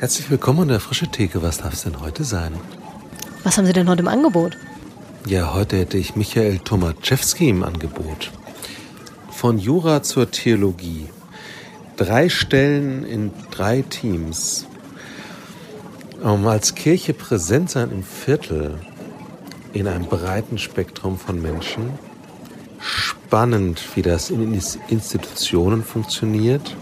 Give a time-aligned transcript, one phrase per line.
[0.00, 1.42] Herzlich willkommen an der Frische Theke.
[1.42, 2.52] Was darf es denn heute sein?
[3.42, 4.56] Was haben Sie denn heute im Angebot?
[5.26, 8.30] Ja, heute hätte ich Michael Tomaszewski im Angebot.
[9.32, 11.08] Von Jura zur Theologie.
[11.96, 14.66] Drei Stellen in drei Teams.
[16.22, 18.78] Um als Kirche präsent sein im Viertel
[19.72, 21.90] in einem breiten Spektrum von Menschen.
[22.78, 26.76] Spannend, wie das in Institutionen funktioniert.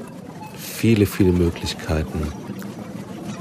[0.59, 2.30] Viele, viele Möglichkeiten.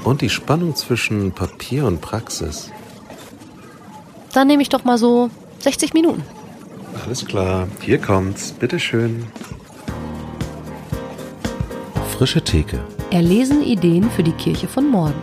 [0.06, 2.70] Und die Spannung zwischen Papier und Praxis.
[4.32, 6.22] Dann nehme ich doch mal so 60 Minuten.
[7.04, 8.52] Alles klar, hier kommt's.
[8.52, 9.26] Bitteschön.
[12.16, 12.78] Frische Theke.
[13.10, 15.20] Erlesen Ideen für die Kirche von morgen.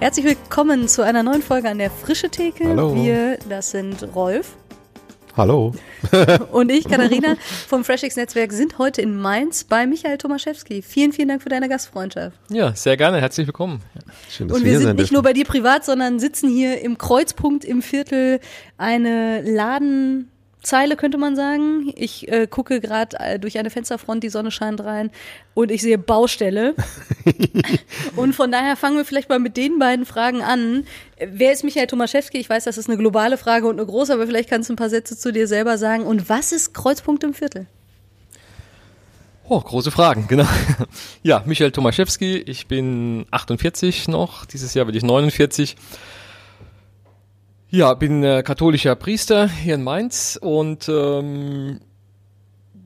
[0.00, 2.66] Herzlich willkommen zu einer neuen Folge an der Frische Theke.
[2.66, 2.94] Hallo.
[2.94, 4.56] Wir, das sind Rolf
[5.38, 5.72] Hallo.
[6.50, 7.36] und ich, Katharina
[7.68, 10.82] vom FreshX Netzwerk, sind heute in Mainz bei Michael Tomaszewski.
[10.82, 12.36] Vielen, vielen Dank für deine Gastfreundschaft.
[12.50, 13.20] Ja, sehr gerne.
[13.20, 13.80] Herzlich willkommen.
[14.28, 15.14] Schön, dass Und wir wir sind nicht dürfen.
[15.14, 18.40] nur bei dir privat, sondern sitzen hier im Kreuzpunkt im Viertel
[18.78, 19.40] eine
[20.58, 21.92] Ladenzeile, könnte man sagen.
[21.94, 25.10] Ich äh, gucke gerade äh, durch eine Fensterfront, die Sonne scheint rein
[25.54, 26.74] und ich sehe Baustelle.
[28.16, 30.84] und von daher fangen wir vielleicht mal mit den beiden Fragen an.
[31.18, 32.38] Wer ist Michael Tomaszewski?
[32.38, 34.76] Ich weiß, das ist eine globale Frage und eine große, aber vielleicht kannst du ein
[34.76, 36.04] paar Sätze zu dir selber sagen.
[36.04, 37.66] Und was ist Kreuzpunkt im Viertel?
[39.48, 40.46] Oh, große Fragen, genau.
[41.22, 45.76] Ja, Michael Tomaszewski, ich bin 48 noch, dieses Jahr werde ich 49.
[47.70, 51.80] Ja, bin äh, katholischer Priester hier in Mainz und ähm,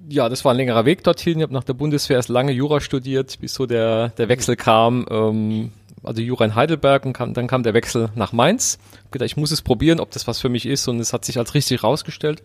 [0.08, 1.38] ja, das war ein längerer Weg dorthin.
[1.38, 5.06] Ich habe nach der Bundeswehr erst lange Jura studiert, bis so der, der Wechsel kam,
[5.08, 5.70] ähm,
[6.02, 8.80] also Jura in Heidelberg und kam, dann kam der Wechsel nach Mainz.
[9.04, 11.24] Hab gedacht, ich muss es probieren, ob das was für mich ist und es hat
[11.24, 12.42] sich als richtig rausgestellt.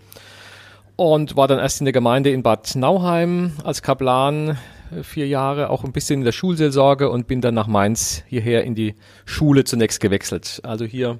[0.96, 4.60] Und war dann erst in der Gemeinde in Bad Nauheim als Kaplan
[4.96, 8.64] äh, vier Jahre, auch ein bisschen in der Schulseelsorge und bin dann nach Mainz hierher
[8.64, 8.94] in die
[9.26, 10.62] Schule zunächst gewechselt.
[10.64, 11.20] Also hier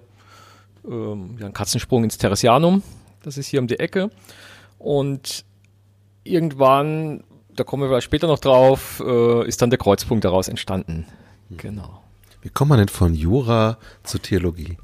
[0.86, 2.83] ähm, ja, ein Katzensprung ins Theresianum,
[3.23, 4.10] das ist hier um die Ecke.
[4.80, 5.45] Und
[6.23, 7.23] irgendwann,
[7.55, 11.05] da kommen wir vielleicht später noch drauf, äh, ist dann der Kreuzpunkt daraus entstanden.
[11.49, 12.02] Genau.
[12.42, 14.77] Wie kommt man denn von Jura zur Theologie?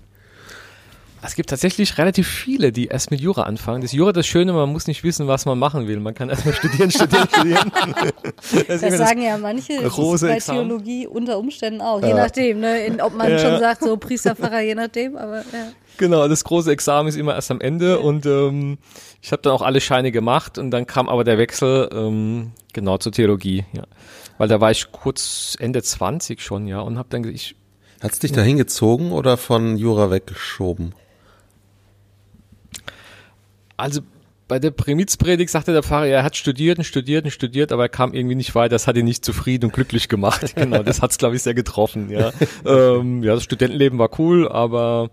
[1.25, 3.81] Es gibt tatsächlich relativ viele, die erst mit Jura anfangen.
[3.81, 5.99] Das Jura das Schöne, man muss nicht wissen, was man machen will.
[5.99, 7.71] Man kann erstmal studieren, studieren, studieren.
[8.67, 10.67] Das Das sagen ja manche, das ist große bei Examen.
[10.67, 12.85] Theologie unter Umständen auch, je nachdem, ne?
[12.85, 13.59] In, ob man Ja, schon ja.
[13.59, 15.71] sagt, so Priester, Pfarrer, je nachdem, aber ja.
[15.97, 18.77] Genau, das große Examen ist immer erst am Ende und ähm,
[19.21, 22.97] ich habe dann auch alle Scheine gemacht und dann kam aber der Wechsel ähm, genau
[22.97, 23.83] zur Theologie, ja.
[24.37, 27.55] Weil da war ich kurz Ende 20 schon, ja, und habe dann gesagt, ich
[28.01, 30.93] Hat's dich dahin gezogen oder von Jura weggeschoben?
[33.83, 33.99] Also
[34.47, 37.89] bei der Primizpredigt sagte der Pfarrer, er hat studiert und studiert und studiert, aber er
[37.89, 38.69] kam irgendwie nicht weiter.
[38.69, 40.53] Das hat ihn nicht zufrieden und glücklich gemacht.
[40.55, 42.09] Genau, das hat's glaube ich sehr getroffen.
[42.09, 42.31] Ja,
[42.65, 45.09] ähm, ja, das Studentenleben war cool, aber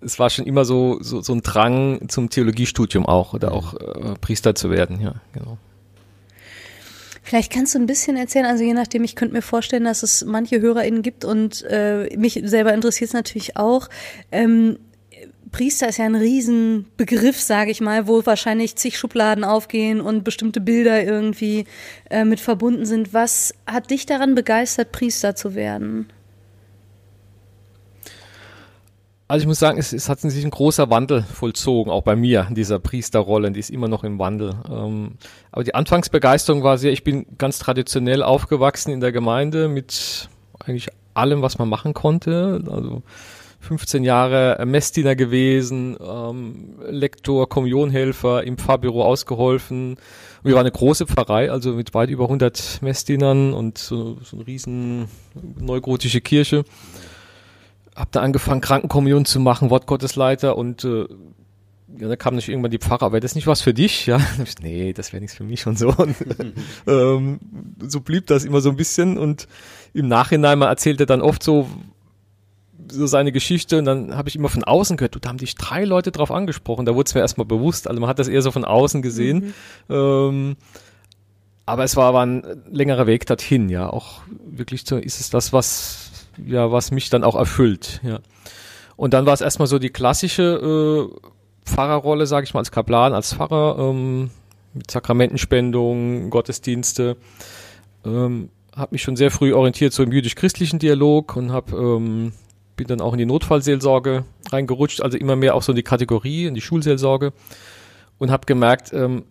[0.00, 4.14] es war schon immer so so, so ein Drang zum Theologiestudium auch oder auch äh,
[4.20, 5.00] Priester zu werden.
[5.00, 5.58] Ja, genau.
[7.22, 10.24] Vielleicht kannst du ein bisschen erzählen, also je nachdem, ich könnte mir vorstellen, dass es
[10.24, 13.88] manche HörerInnen gibt und äh, mich selber interessiert es natürlich auch.
[14.32, 14.78] Ähm,
[15.52, 20.60] Priester ist ja ein Riesenbegriff, sage ich mal, wo wahrscheinlich zig Schubladen aufgehen und bestimmte
[20.60, 21.66] Bilder irgendwie
[22.10, 23.12] äh, mit verbunden sind.
[23.12, 26.10] Was hat dich daran begeistert, Priester zu werden?
[29.28, 32.46] Also ich muss sagen, es, es hat sich ein großer Wandel vollzogen, auch bei mir,
[32.48, 34.54] in dieser Priesterrolle, die ist immer noch im Wandel.
[34.70, 35.12] Ähm,
[35.50, 40.88] aber die Anfangsbegeisterung war sehr, ich bin ganz traditionell aufgewachsen in der Gemeinde mit eigentlich
[41.14, 42.62] allem, was man machen konnte.
[42.70, 43.02] Also
[43.62, 49.96] 15 Jahre Messdiener gewesen, ähm, Lektor, Kommunionhelfer, im Pfarrbüro ausgeholfen.
[50.42, 54.46] Wir waren eine große Pfarrei, also mit weit über 100 Messdienern und so, so eine
[54.46, 55.08] riesen
[55.58, 56.64] neugotische Kirche
[57.94, 61.06] hab da angefangen, Krankenkommunion zu machen, Wortgottesleiter und äh,
[61.98, 64.06] ja, da kam nicht irgendwann die Pfarrer, wäre das nicht was für dich?
[64.12, 65.88] Ja, ich, nee, das wäre nichts für mich und so.
[65.90, 66.16] Und,
[66.86, 67.38] ähm,
[67.86, 69.46] so blieb das immer so ein bisschen und
[69.92, 71.68] im Nachhinein, man erzählte dann oft so,
[72.90, 75.54] so seine Geschichte und dann habe ich immer von außen gehört, du, da haben dich
[75.54, 78.42] drei Leute drauf angesprochen, da wurde es mir erstmal bewusst, also man hat das eher
[78.42, 79.54] so von außen gesehen.
[79.88, 80.56] Ähm,
[81.64, 85.52] aber es war aber ein längerer Weg dorthin, ja, auch wirklich so, ist es das,
[85.52, 88.20] was, ja, was mich dann auch erfüllt, ja.
[88.96, 91.28] Und dann war es erstmal so die klassische äh,
[91.64, 94.30] Pfarrerrolle, sage ich mal, als Kaplan, als Pfarrer, ähm,
[94.74, 97.16] mit Sakramentenspendung, Gottesdienste.
[98.04, 102.32] Ähm, habe mich schon sehr früh orientiert so im jüdisch-christlichen Dialog und habe ähm,
[102.76, 106.46] bin dann auch in die Notfallseelsorge reingerutscht, also immer mehr auch so in die Kategorie,
[106.46, 107.32] in die Schulseelsorge
[108.18, 109.24] und habe gemerkt, ähm,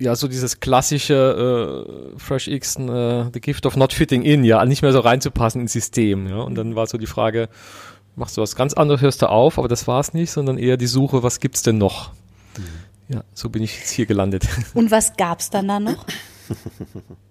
[0.00, 4.64] ja, so dieses klassische äh, Fresh X, äh, The Gift of Not Fitting In, ja,
[4.64, 6.28] nicht mehr so reinzupassen ins System.
[6.28, 6.40] Ja.
[6.40, 7.48] Und dann war so die Frage,
[8.14, 10.76] machst du was ganz anderes, hörst du auf, aber das war es nicht, sondern eher
[10.76, 12.12] die Suche, was gibt's denn noch?
[12.56, 13.14] Mhm.
[13.14, 14.46] Ja, so bin ich jetzt hier gelandet.
[14.74, 16.06] Und was gab's dann da noch?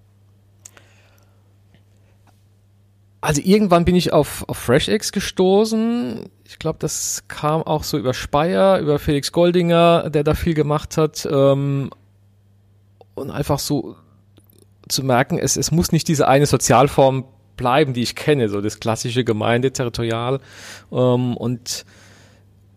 [3.27, 6.29] Also irgendwann bin ich auf, auf FreshX gestoßen.
[6.45, 10.95] Ich glaube, das kam auch so über Speyer, über Felix Goldinger, der da viel gemacht
[10.95, 11.27] hat.
[11.29, 11.89] Ähm,
[13.15, 13.97] und einfach so
[14.87, 17.25] zu merken, es, es muss nicht diese eine Sozialform
[17.57, 20.39] bleiben, die ich kenne, so das klassische Gemeinde, territorial.
[20.93, 21.83] Ähm, und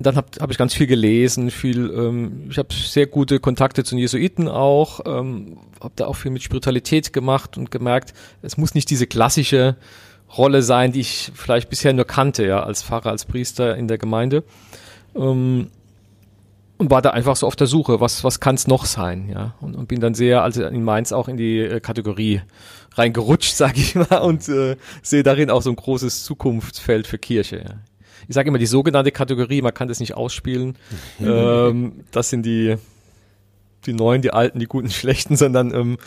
[0.01, 3.97] dann habe hab ich ganz viel gelesen, viel, ähm, ich habe sehr gute Kontakte zu
[3.97, 8.91] Jesuiten auch, ähm, habe da auch viel mit Spiritualität gemacht und gemerkt, es muss nicht
[8.91, 9.77] diese klassische
[10.37, 13.99] Rolle sein, die ich vielleicht bisher nur kannte, ja, als Pfarrer, als Priester in der
[13.99, 14.45] Gemeinde.
[15.17, 15.71] Ähm,
[16.79, 19.55] und war da einfach so auf der Suche, was, was kann es noch sein, ja.
[19.61, 22.41] Und, und, bin dann sehr, also in Mainz auch in die äh, Kategorie
[22.95, 27.59] reingerutscht, sage ich mal, und äh, sehe darin auch so ein großes Zukunftsfeld für Kirche.
[27.59, 27.75] Ja.
[28.29, 30.79] Ich sage immer die sogenannte Kategorie, man kann das nicht ausspielen.
[31.21, 32.77] ähm, das sind die,
[33.85, 35.99] die neuen, die alten, die guten, die schlechten, sondern ähm,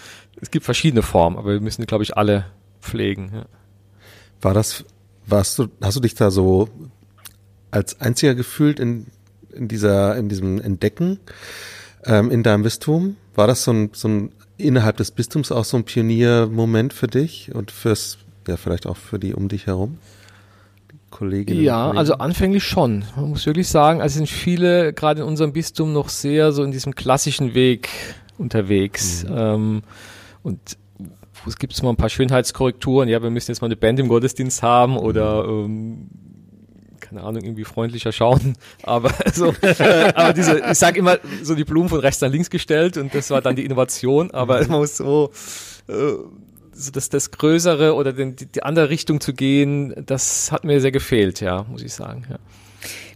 [0.41, 2.45] es gibt verschiedene Formen, aber wir müssen, glaube ich, alle
[2.81, 3.31] pflegen.
[3.35, 3.45] Ja.
[4.43, 4.85] War das,
[5.25, 6.69] warst du, hast du dich da so
[7.71, 9.07] als einziger gefühlt in
[9.53, 11.19] in dieser, in diesem Entdecken
[12.05, 13.15] ähm, in deinem Bistum?
[13.35, 17.53] War das so ein, so ein innerhalb des Bistums auch so ein Pioniermoment für dich
[17.53, 18.17] und fürs,
[18.47, 19.97] ja, vielleicht auch für die um dich herum?
[21.09, 23.05] Kolleginnen ja, also anfänglich schon.
[23.15, 26.71] Man muss wirklich sagen, also sind viele gerade in unserem Bistum noch sehr so in
[26.71, 27.89] diesem klassischen Weg
[28.39, 29.23] unterwegs.
[29.23, 29.35] Mhm.
[29.37, 29.81] Ähm,
[30.41, 30.59] und
[31.47, 33.09] es gibt mal ein paar Schönheitskorrekturen.
[33.09, 35.65] Ja, wir müssen jetzt mal eine Band im Gottesdienst haben oder mhm.
[35.65, 36.09] ähm,
[37.13, 38.55] keine Ahnung, irgendwie freundlicher schauen.
[38.83, 39.53] Aber so,
[40.15, 43.29] aber diese, ich sage immer, so die Blumen von rechts nach links gestellt und das
[43.29, 45.31] war dann die Innovation, aber man muss so,
[45.87, 45.93] äh,
[46.71, 50.81] so das, das Größere oder den, die, die andere Richtung zu gehen, das hat mir
[50.81, 52.25] sehr gefehlt, ja, muss ich sagen.
[52.29, 52.39] Ja.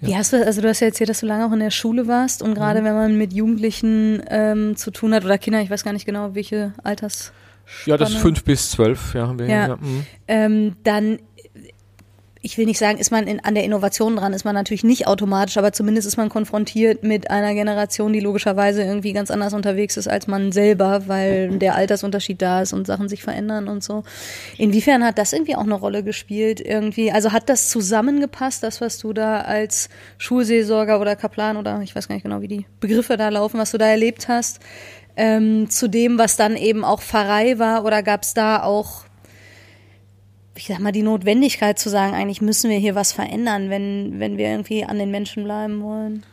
[0.01, 2.07] Wie hast du, also du hast ja erzählt, dass du lange auch in der Schule
[2.07, 2.85] warst und gerade mhm.
[2.85, 6.35] wenn man mit Jugendlichen ähm, zu tun hat oder Kinder, ich weiß gar nicht genau,
[6.35, 7.33] welche Alters.
[7.85, 9.37] Ja, das ist fünf bis zwölf, ja.
[9.37, 9.67] Wir, ja.
[9.67, 9.75] ja.
[9.77, 10.05] Mhm.
[10.27, 11.19] Ähm, dann
[12.47, 15.05] ich will nicht sagen, ist man in, an der Innovation dran, ist man natürlich nicht
[15.05, 19.97] automatisch, aber zumindest ist man konfrontiert mit einer Generation, die logischerweise irgendwie ganz anders unterwegs
[19.97, 24.03] ist als man selber, weil der Altersunterschied da ist und Sachen sich verändern und so.
[24.57, 27.11] Inwiefern hat das irgendwie auch eine Rolle gespielt irgendwie?
[27.11, 32.07] Also hat das zusammengepasst, das, was du da als Schulseelsorger oder Kaplan oder ich weiß
[32.07, 34.61] gar nicht genau, wie die Begriffe da laufen, was du da erlebt hast,
[35.17, 39.07] ähm, zu dem, was dann eben auch Pfarrei war oder gab es da auch
[40.57, 44.37] ich sag mal, die Notwendigkeit zu sagen, eigentlich müssen wir hier was verändern, wenn, wenn
[44.37, 46.23] wir irgendwie an den Menschen bleiben wollen.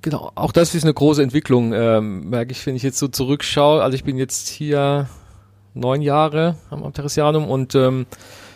[0.00, 3.82] Genau, auch das ist eine große Entwicklung, ähm, merke ich, wenn ich jetzt so zurückschaue.
[3.82, 5.08] Also ich bin jetzt hier
[5.74, 8.06] neun Jahre am Amteresianum und ähm,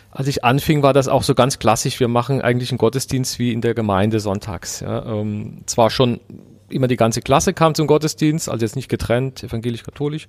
[0.09, 1.99] als ich anfing, war das auch so ganz klassisch.
[1.99, 4.79] Wir machen eigentlich einen Gottesdienst wie in der Gemeinde sonntags.
[4.79, 5.05] Ja.
[5.05, 6.19] Ähm, zwar schon
[6.69, 10.27] immer die ganze Klasse kam zum Gottesdienst, also jetzt nicht getrennt, evangelisch-katholisch.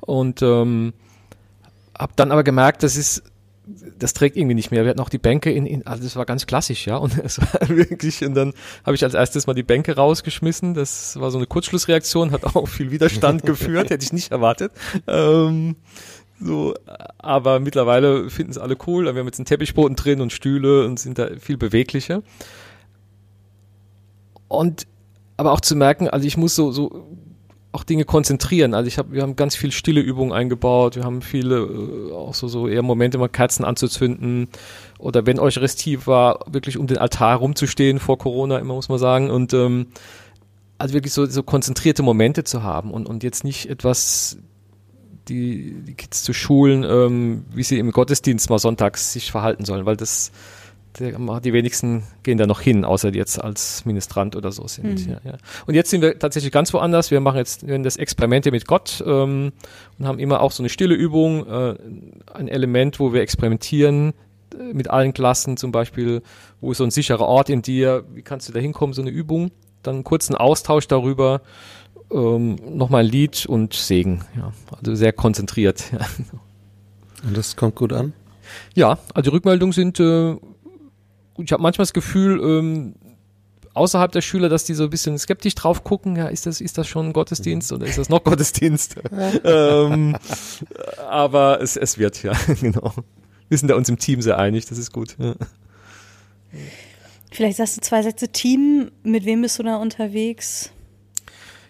[0.00, 0.92] Und ähm,
[1.98, 3.22] habe dann aber gemerkt, das ist
[3.98, 4.84] das trägt irgendwie nicht mehr.
[4.84, 6.96] Wir hatten auch die Bänke in, in also das war ganz klassisch, ja.
[6.96, 8.54] Und es war wirklich, und dann
[8.84, 10.74] habe ich als erstes mal die Bänke rausgeschmissen.
[10.74, 14.72] Das war so eine Kurzschlussreaktion, hat auch viel Widerstand geführt, hätte ich nicht erwartet.
[15.06, 15.76] Ähm,
[16.40, 16.74] so,
[17.18, 19.04] aber mittlerweile finden es alle cool.
[19.04, 22.22] Wir haben jetzt einen Teppichboden drin und Stühle und sind da viel beweglicher.
[24.46, 24.86] Und
[25.38, 27.06] aber auch zu merken, also ich muss so, so
[27.72, 28.74] auch Dinge konzentrieren.
[28.74, 30.96] Also ich habe, wir haben ganz viel stille Übungen eingebaut.
[30.96, 34.48] Wir haben viele äh, auch so so eher Momente, mal Kerzen anzuzünden
[34.98, 39.30] oder wenn Eucharistie war, wirklich um den Altar rumzustehen vor Corona immer muss man sagen
[39.30, 39.86] und ähm,
[40.76, 44.38] also wirklich so, so konzentrierte Momente zu haben und und jetzt nicht etwas
[45.28, 49.86] die, die Kids zu schulen, ähm, wie sie im Gottesdienst mal sonntags sich verhalten sollen,
[49.86, 50.32] weil das
[50.98, 55.06] die wenigsten gehen da noch hin, außer die jetzt als Ministrant oder so sind.
[55.06, 55.12] Mhm.
[55.12, 55.38] Ja, ja.
[55.66, 57.10] Und jetzt sind wir tatsächlich ganz woanders.
[57.10, 59.52] Wir machen jetzt wir das Experimente mit Gott ähm,
[59.98, 61.74] und haben immer auch so eine stille Übung, äh,
[62.32, 64.14] ein Element, wo wir experimentieren
[64.54, 66.22] äh, mit allen Klassen, zum Beispiel,
[66.60, 69.10] wo ist so ein sicherer Ort in dir, wie kannst du da hinkommen, so eine
[69.10, 69.50] Übung,
[69.82, 71.42] dann einen kurzen Austausch darüber,
[72.10, 74.24] ähm, nochmal ein Lied und Segen.
[74.36, 75.84] Ja, also sehr konzentriert.
[75.92, 77.26] Ja.
[77.26, 78.12] Und das kommt gut an?
[78.74, 80.36] Ja, also die Rückmeldungen sind äh,
[81.38, 82.94] ich habe manchmal das Gefühl, ähm,
[83.74, 86.78] außerhalb der Schüler, dass die so ein bisschen skeptisch drauf gucken, ja, ist das, ist
[86.78, 88.96] das schon Gottesdienst oder ist das noch Gottesdienst?
[89.44, 90.16] ähm,
[91.08, 92.92] aber es, es wird, ja, genau.
[93.48, 95.16] Wir sind da uns im Team sehr einig, das ist gut.
[95.18, 95.34] Ja.
[97.30, 100.70] Vielleicht sagst du zwei Sätze Team, mit wem bist du da unterwegs?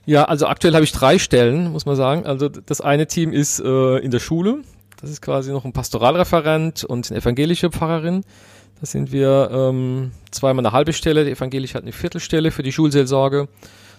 [0.07, 2.25] Ja, also aktuell habe ich drei Stellen, muss man sagen.
[2.25, 4.63] Also das eine Team ist äh, in der Schule.
[5.01, 8.25] Das ist quasi noch ein Pastoralreferent und eine evangelische Pfarrerin.
[8.81, 11.25] Da sind wir ähm, zweimal eine halbe Stelle.
[11.25, 13.49] Die evangelische hat eine Viertelstelle für die Schulseelsorge.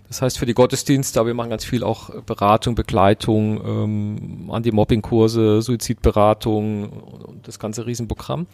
[0.07, 5.61] Das heißt für die Gottesdienste, aber wir machen ganz viel auch Beratung, Begleitung, ähm, Anti-Mobbing-Kurse,
[5.61, 8.47] Suizidberatung und das ganze Riesenprogramm.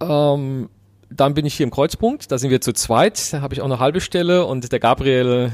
[0.00, 0.68] Ähm,
[1.10, 3.66] dann bin ich hier im Kreuzpunkt, da sind wir zu zweit, da habe ich auch
[3.66, 5.50] eine halbe Stelle und der Gabriel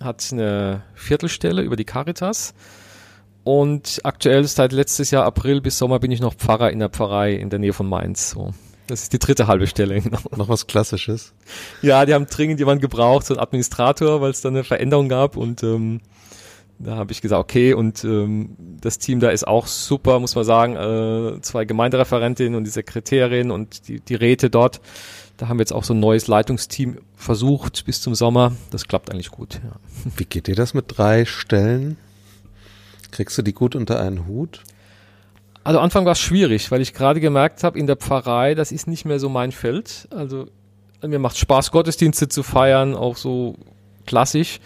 [0.00, 2.54] hat eine Viertelstelle über die Caritas.
[3.42, 7.34] Und aktuell seit letztes Jahr April bis Sommer bin ich noch Pfarrer in der Pfarrei
[7.34, 8.30] in der Nähe von Mainz.
[8.30, 8.52] So.
[8.88, 10.00] Das ist die dritte halbe Stelle.
[10.00, 10.18] Genau.
[10.36, 11.34] Noch was Klassisches?
[11.82, 15.36] Ja, die haben dringend jemanden gebraucht, so einen Administrator, weil es da eine Veränderung gab
[15.36, 16.00] und ähm,
[16.78, 20.44] da habe ich gesagt, okay, und ähm, das Team da ist auch super, muss man
[20.44, 20.76] sagen.
[20.76, 24.80] Äh, zwei Gemeindereferentinnen und die Sekretärin und die, die Räte dort.
[25.36, 28.52] Da haben wir jetzt auch so ein neues Leitungsteam versucht bis zum Sommer.
[28.70, 29.60] Das klappt eigentlich gut.
[29.62, 29.72] Ja.
[30.16, 31.96] Wie geht dir das mit drei Stellen?
[33.10, 34.62] Kriegst du die gut unter einen Hut?
[35.64, 38.86] Also Anfang war es schwierig, weil ich gerade gemerkt habe, in der Pfarrei, das ist
[38.86, 40.08] nicht mehr so mein Feld.
[40.10, 40.46] Also
[41.06, 43.56] mir macht Spaß, Gottesdienste zu feiern, auch so
[44.06, 44.60] klassisch.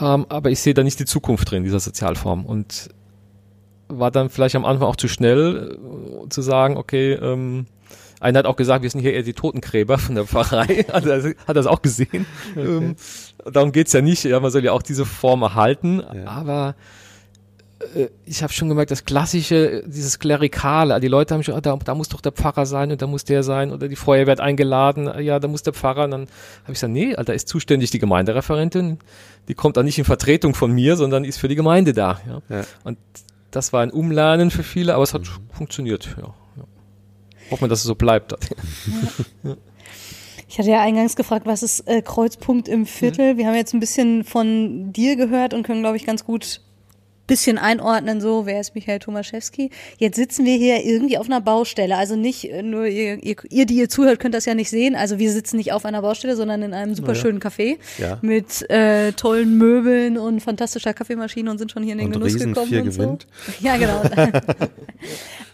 [0.00, 2.44] Ähm, aber ich sehe da nicht die Zukunft drin, dieser Sozialform.
[2.44, 2.90] Und
[3.88, 5.78] war dann vielleicht am Anfang auch zu schnell
[6.24, 7.66] äh, zu sagen, okay, ähm,
[8.20, 10.86] einer hat auch gesagt, wir sind hier eher die Totengräber von der Pfarrei.
[10.92, 12.26] Also hat das auch gesehen.
[12.52, 12.64] Okay.
[12.64, 12.96] Ähm,
[13.50, 14.24] darum geht's ja nicht.
[14.24, 16.02] Ja, man soll ja auch diese Form erhalten.
[16.14, 16.26] Ja.
[16.26, 16.74] Aber
[18.24, 21.94] ich habe schon gemerkt, das klassische, dieses Klerikale, die Leute haben schon, ah, da, da
[21.94, 25.10] muss doch der Pfarrer sein und da muss der sein oder die Feuerwehr wird eingeladen,
[25.20, 26.04] ja, da muss der Pfarrer.
[26.04, 28.98] Und dann habe ich gesagt, nee, da ist zuständig die Gemeindereferentin,
[29.48, 32.20] die kommt auch nicht in Vertretung von mir, sondern ist für die Gemeinde da.
[32.26, 32.56] Ja.
[32.56, 32.64] ja.
[32.84, 32.98] Und
[33.50, 35.54] das war ein Umlernen für viele, aber es hat mhm.
[35.54, 36.16] funktioniert.
[36.16, 36.64] Ja, ja.
[37.50, 38.32] Hoffen wir, dass es so bleibt.
[39.42, 39.56] ja.
[40.48, 43.34] Ich hatte ja eingangs gefragt, was ist äh, Kreuzpunkt im Viertel?
[43.34, 43.38] Mhm.
[43.38, 46.60] Wir haben jetzt ein bisschen von dir gehört und können, glaube ich, ganz gut
[47.26, 49.70] bisschen einordnen, so, wer ist Michael Tomaszewski?
[49.98, 51.96] Jetzt sitzen wir hier irgendwie auf einer Baustelle.
[51.96, 54.96] Also nicht äh, nur ihr, ihr, ihr, die ihr zuhört, könnt das ja nicht sehen.
[54.96, 58.18] Also wir sitzen nicht auf einer Baustelle, sondern in einem super schönen Café ja.
[58.22, 62.38] mit äh, tollen Möbeln und fantastischer Kaffeemaschine und sind schon hier in den und Genuss
[62.38, 62.74] gekommen.
[62.74, 63.26] und gewinnt.
[63.46, 63.52] so.
[63.60, 64.02] Ja, genau.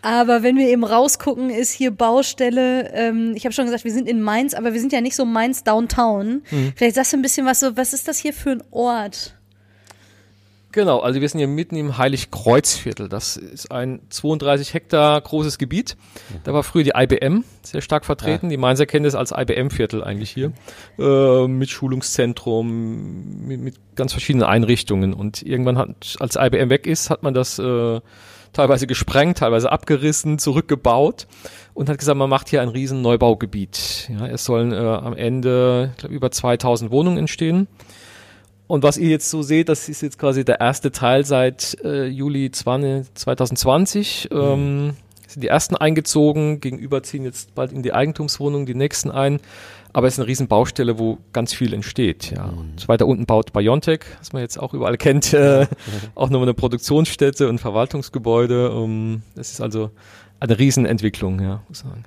[0.02, 2.90] aber wenn wir eben rausgucken, ist hier Baustelle.
[2.94, 5.24] Ähm, ich habe schon gesagt, wir sind in Mainz, aber wir sind ja nicht so
[5.24, 6.42] Mainz Downtown.
[6.50, 6.72] Mhm.
[6.76, 9.37] Vielleicht sagst du ein bisschen was so, was ist das hier für ein Ort?
[10.70, 13.08] Genau, also wir sind hier mitten im Heiligkreuzviertel.
[13.08, 15.96] Das ist ein 32 Hektar großes Gebiet.
[16.44, 18.46] Da war früher die IBM sehr stark vertreten.
[18.46, 18.50] Ja.
[18.50, 20.52] Die Mainzer kennen das als IBM-Viertel eigentlich hier.
[20.98, 25.14] Äh, mit Schulungszentrum, mit, mit, ganz verschiedenen Einrichtungen.
[25.14, 28.00] Und irgendwann hat, als IBM weg ist, hat man das äh,
[28.52, 31.26] teilweise gesprengt, teilweise abgerissen, zurückgebaut
[31.72, 34.10] und hat gesagt, man macht hier ein riesen Neubaugebiet.
[34.10, 37.68] Ja, es sollen äh, am Ende, ich glaube, über 2000 Wohnungen entstehen.
[38.68, 42.06] Und was ihr jetzt so seht, das ist jetzt quasi der erste Teil seit äh,
[42.06, 44.28] Juli 20, 2020.
[44.30, 44.38] Mhm.
[44.38, 44.96] Ähm,
[45.26, 49.40] sind die ersten eingezogen, gegenüber ziehen jetzt bald in die Eigentumswohnung die nächsten ein.
[49.92, 52.30] Aber es ist eine riesen Baustelle, wo ganz viel entsteht.
[52.30, 52.46] Ja.
[52.46, 52.58] Mhm.
[52.58, 55.66] Und weiter unten baut Biontech, was man jetzt auch überall kennt, äh,
[56.14, 58.70] auch nochmal eine Produktionsstätte und Verwaltungsgebäude.
[58.70, 59.90] Um, das ist also
[60.40, 62.04] eine Riesenentwicklung, ja, muss sagen.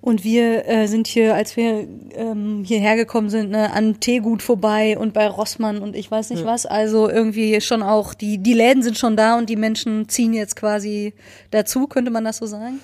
[0.00, 4.96] Und wir äh, sind hier, als wir ähm, hierher gekommen sind, ne, an Teegut vorbei
[4.98, 6.46] und bei Rossmann und ich weiß nicht ja.
[6.46, 6.64] was.
[6.64, 10.56] Also irgendwie schon auch, die, die Läden sind schon da und die Menschen ziehen jetzt
[10.56, 11.12] quasi
[11.50, 12.80] dazu, könnte man das so sagen?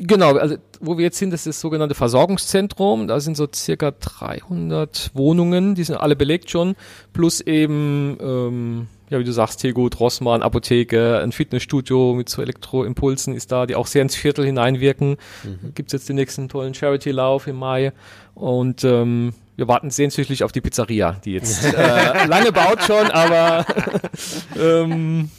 [0.00, 3.08] Genau, also wo wir jetzt sind, das ist das sogenannte Versorgungszentrum.
[3.08, 6.76] Da sind so circa 300 Wohnungen, die sind alle belegt schon,
[7.12, 13.34] plus eben ähm, ja, wie du sagst, Tegut, Rossmann, Apotheke, ein Fitnessstudio mit so Elektroimpulsen
[13.34, 15.16] ist da, die auch sehr ins Viertel hineinwirken.
[15.44, 15.74] Mhm.
[15.74, 17.92] Gibt's jetzt den nächsten tollen Charity-Lauf im Mai.
[18.34, 23.66] Und ähm, wir warten sehnsüchtig auf die Pizzeria, die jetzt äh, lange baut schon, aber
[24.60, 25.30] ähm,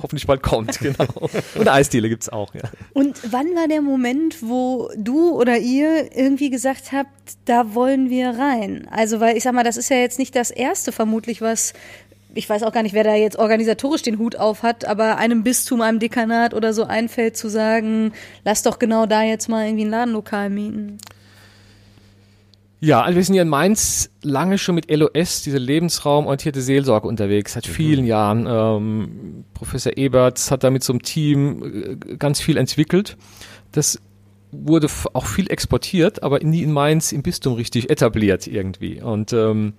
[0.00, 1.28] hoffentlich bald kommt, genau.
[1.56, 2.62] Und Eisdiele gibt's auch, ja.
[2.94, 7.08] Und wann war der Moment, wo du oder ihr irgendwie gesagt habt,
[7.44, 8.88] da wollen wir rein?
[8.90, 11.74] Also, weil ich sag mal, das ist ja jetzt nicht das erste vermutlich, was
[12.34, 15.42] ich weiß auch gar nicht, wer da jetzt organisatorisch den Hut auf hat, aber einem
[15.42, 18.12] Bistum, einem Dekanat oder so einfällt zu sagen,
[18.44, 20.98] lass doch genau da jetzt mal irgendwie ein Ladenlokal mieten.
[22.80, 27.54] Ja, also wir sind hier in Mainz lange schon mit LOS, diese lebensraumorientierte Seelsorge unterwegs,
[27.54, 27.72] seit mhm.
[27.72, 28.46] vielen Jahren.
[28.48, 33.16] Ähm, Professor Eberts hat da mit so einem Team äh, ganz viel entwickelt.
[33.72, 34.00] Das
[34.52, 39.02] wurde auch viel exportiert, aber nie in Mainz im Bistum richtig etabliert irgendwie.
[39.02, 39.74] Und ähm,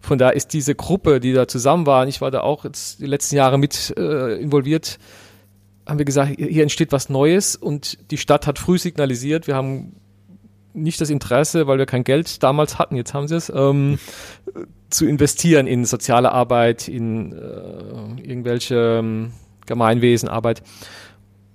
[0.00, 3.06] von da ist diese Gruppe, die da zusammen war, ich war da auch jetzt die
[3.06, 4.98] letzten Jahre mit äh, involviert,
[5.86, 9.96] haben wir gesagt, hier entsteht was Neues und die Stadt hat früh signalisiert, wir haben
[10.72, 13.98] nicht das Interesse, weil wir kein Geld damals hatten, jetzt haben sie es, ähm,
[14.90, 19.32] zu investieren in soziale Arbeit, in äh, irgendwelche ähm,
[19.66, 20.62] Gemeinwesenarbeit.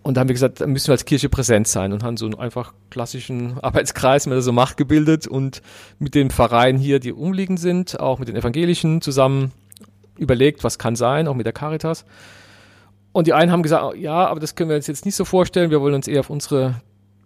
[0.05, 2.25] Und da haben wir gesagt, da müssen wir als Kirche präsent sein und haben so
[2.25, 5.63] einen einfach klassischen Arbeitskreis, mit so Macht gebildet und
[5.97, 9.51] mit den Pfarreien hier, die umliegend sind, auch mit den Evangelischen zusammen
[10.15, 12.05] überlegt, was kann sein, auch mit der Caritas.
[13.13, 15.71] Und die einen haben gesagt, ja, aber das können wir uns jetzt nicht so vorstellen,
[15.71, 16.75] wir wollen uns eher auf unsere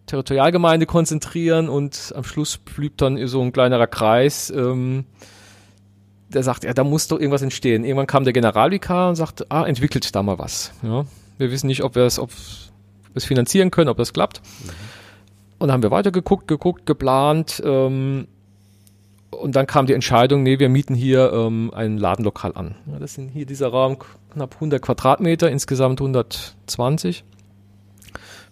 [0.06, 5.04] Territorialgemeinde konzentrieren und am Schluss blieb dann so ein kleinerer Kreis, ähm,
[6.30, 7.84] der sagt, ja, da muss doch irgendwas entstehen.
[7.84, 10.72] Irgendwann kam der Generalvikar und sagte, ah, entwickelt da mal was.
[10.82, 11.04] Ja,
[11.40, 12.32] wir wissen nicht, ob wir es, ob
[13.16, 14.42] es finanzieren können, ob das klappt.
[14.44, 14.70] Mhm.
[15.60, 17.62] Und dann haben wir weitergeguckt, geguckt, geplant.
[17.66, 18.28] Ähm,
[19.32, 22.76] und dann kam die Entscheidung, nee, wir mieten hier ähm, ein Ladenlokal an.
[22.92, 23.98] Ja, das sind hier dieser Raum
[24.34, 27.24] knapp 100 Quadratmeter, insgesamt 120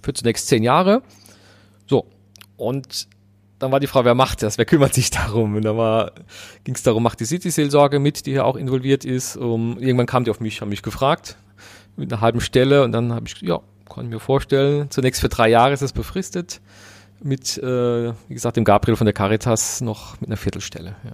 [0.01, 1.01] für zunächst zehn Jahre.
[1.87, 2.05] So,
[2.57, 3.07] und
[3.59, 5.55] dann war die Frage, wer macht das, wer kümmert sich darum?
[5.55, 6.11] Und dann
[6.63, 9.35] ging es darum, macht die City-Seelsorge mit, die hier auch involviert ist.
[9.35, 11.37] Um, irgendwann kam die auf mich, haben mich gefragt,
[11.97, 12.83] mit einer halben Stelle.
[12.83, 13.59] Und dann habe ich, ja,
[13.93, 14.89] kann ich mir vorstellen.
[14.89, 16.61] Zunächst für drei Jahre ist es befristet.
[17.21, 20.95] Mit, äh, wie gesagt, dem Gabriel von der Caritas noch mit einer Viertelstelle.
[21.03, 21.11] Ja.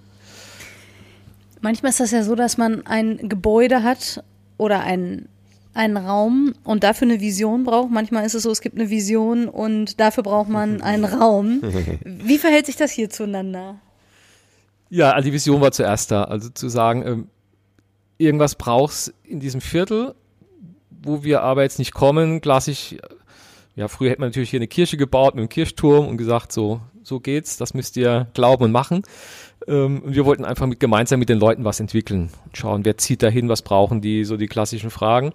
[1.61, 4.23] Manchmal ist das ja so, dass man ein Gebäude hat
[4.57, 5.27] oder ein
[5.73, 7.89] einen Raum und dafür eine Vision braucht.
[7.91, 11.61] Manchmal ist es so, es gibt eine Vision und dafür braucht man einen Raum.
[12.03, 13.79] Wie verhält sich das hier zueinander?
[14.89, 16.25] Ja, also die Vision war zuerst da.
[16.25, 17.27] Also zu sagen, ähm,
[18.17, 20.13] irgendwas brauchst in diesem Viertel,
[21.03, 22.41] wo wir aber jetzt nicht kommen.
[22.41, 22.95] Klassisch,
[23.75, 26.81] ja, früher hätte man natürlich hier eine Kirche gebaut mit einem Kirchturm und gesagt, so,
[27.03, 29.03] so geht's, das müsst ihr glauben und machen.
[29.67, 33.23] Ähm, und wir wollten einfach mit, gemeinsam mit den Leuten was entwickeln schauen, wer zieht
[33.23, 35.33] dahin, was brauchen die, so die klassischen Fragen.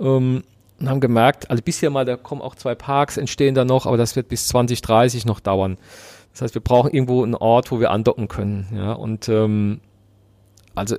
[0.00, 0.42] Ähm,
[0.80, 3.96] und haben gemerkt, also bisher mal, da kommen auch zwei Parks, entstehen da noch, aber
[3.96, 5.78] das wird bis 2030 noch dauern.
[6.32, 8.66] Das heißt, wir brauchen irgendwo einen Ort, wo wir andocken können.
[8.74, 9.80] Ja, und ähm,
[10.74, 10.96] also,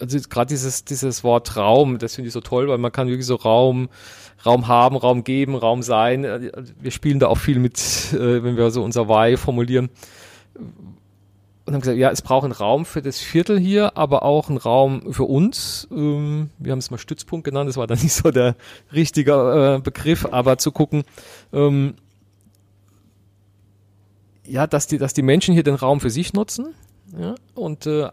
[0.00, 3.26] also gerade dieses, dieses Wort Raum, das finde ich so toll, weil man kann wirklich
[3.26, 3.88] so Raum,
[4.44, 6.50] Raum haben, Raum geben, Raum sein.
[6.80, 7.78] Wir spielen da auch viel mit,
[8.12, 9.90] äh, wenn wir so unser Why formulieren
[11.66, 14.58] und haben gesagt, ja, es braucht einen Raum für das Viertel hier, aber auch einen
[14.58, 15.88] Raum für uns.
[15.90, 18.54] Ähm, wir haben es mal Stützpunkt genannt, das war dann nicht so der
[18.92, 21.04] richtige äh, Begriff, aber zu gucken,
[21.52, 21.94] ähm,
[24.46, 26.74] ja, dass die, dass die Menschen hier den Raum für sich nutzen,
[27.18, 28.10] ja, und äh,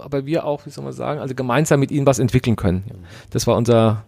[0.00, 2.84] aber wir auch, wie soll man sagen, also gemeinsam mit ihnen was entwickeln können.
[2.88, 2.94] Ja.
[3.30, 4.04] Das war unser,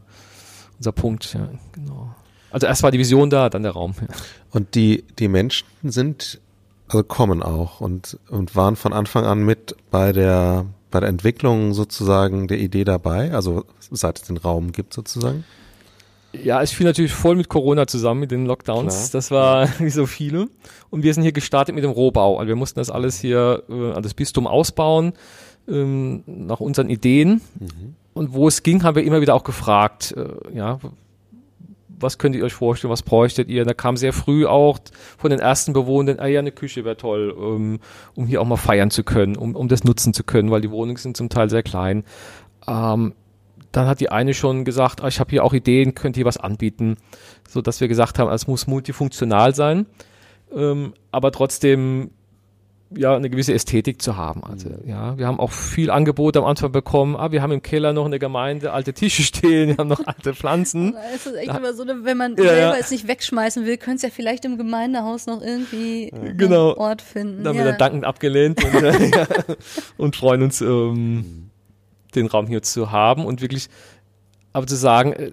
[0.78, 2.14] unser Punkt, ja, genau.
[2.50, 3.94] Also erst war die Vision da, dann der Raum.
[4.00, 4.08] Ja.
[4.50, 6.40] Und die, die Menschen sind
[6.92, 11.72] also kommen auch und, und waren von Anfang an mit bei der, bei der Entwicklung
[11.72, 15.44] sozusagen der Idee dabei, also seit es den Raum gibt sozusagen?
[16.32, 18.94] Ja, es fiel natürlich voll mit Corona zusammen, mit den Lockdowns.
[18.94, 19.08] Klar.
[19.12, 20.48] Das war wie so viele.
[20.90, 22.38] Und wir sind hier gestartet mit dem Rohbau.
[22.38, 25.12] Also wir mussten das alles hier, äh, also das Bistum ausbauen,
[25.68, 27.40] ähm, nach unseren Ideen.
[27.58, 27.94] Mhm.
[28.14, 30.78] Und wo es ging, haben wir immer wieder auch gefragt, äh, ja,
[32.02, 33.64] was könnt ihr euch vorstellen, was bräuchtet ihr?
[33.64, 34.80] Da kam sehr früh auch
[35.16, 37.80] von den ersten Bewohnern, ah ja, eine Küche wäre toll, um, ähm,
[38.14, 40.70] um hier auch mal feiern zu können, um, um das nutzen zu können, weil die
[40.70, 42.04] Wohnungen sind zum Teil sehr klein.
[42.66, 43.14] Ähm,
[43.70, 46.36] dann hat die eine schon gesagt, ah, ich habe hier auch Ideen, könnt ihr was
[46.36, 46.96] anbieten,
[47.48, 49.86] so dass wir gesagt haben, es muss multifunktional sein,
[50.54, 52.10] ähm, aber trotzdem
[52.96, 54.42] ja, eine gewisse Ästhetik zu haben.
[54.44, 57.16] Also, ja, wir haben auch viel Angebot am Anfang bekommen.
[57.16, 60.06] Ah, wir haben im Keller noch in der Gemeinde alte Tische stehen, wir haben noch
[60.06, 60.94] alte Pflanzen.
[61.14, 62.76] Es ist echt da, immer so, wenn man ja, selber ja.
[62.76, 66.70] es nicht wegschmeißen will, könnte es ja vielleicht im Gemeindehaus noch irgendwie genau.
[66.70, 67.44] einen Ort finden.
[67.44, 67.64] Da haben ja.
[67.64, 69.10] wir dann dankend abgelehnt und, äh,
[69.96, 71.50] und freuen uns, ähm, mhm.
[72.14, 73.68] den Raum hier zu haben und wirklich,
[74.52, 75.32] aber zu sagen, äh,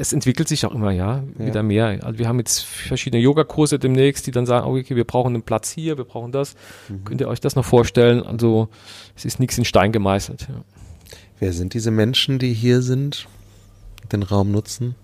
[0.00, 1.62] es entwickelt sich auch immer, ja, wieder ja.
[1.62, 1.98] mehr.
[2.04, 5.70] Also wir haben jetzt verschiedene Yogakurse demnächst, die dann sagen, okay, wir brauchen einen Platz
[5.70, 6.54] hier, wir brauchen das.
[6.88, 7.04] Mhm.
[7.04, 8.22] Könnt ihr euch das noch vorstellen?
[8.22, 8.68] Also
[9.16, 10.42] es ist nichts in Stein gemeißelt.
[10.42, 10.62] Ja.
[11.40, 13.26] Wer sind diese Menschen, die hier sind,
[14.12, 14.94] den Raum nutzen?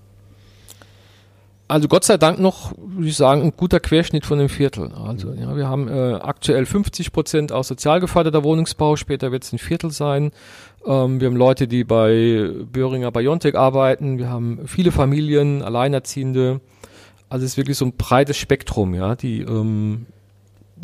[1.67, 4.93] Also Gott sei Dank noch, würde ich sagen, ein guter Querschnitt von dem Viertel.
[4.93, 9.53] Also ja, wir haben äh, aktuell 50 Prozent aus sozial geförderter Wohnungsbau, später wird es
[9.53, 10.31] ein Viertel sein.
[10.87, 14.19] Ähm, wir haben Leute, die bei Böhringer Biontech arbeiten.
[14.19, 16.61] Wir haben viele Familien, Alleinerziehende.
[17.29, 20.07] Also es ist wirklich so ein breites Spektrum, ja, die ähm,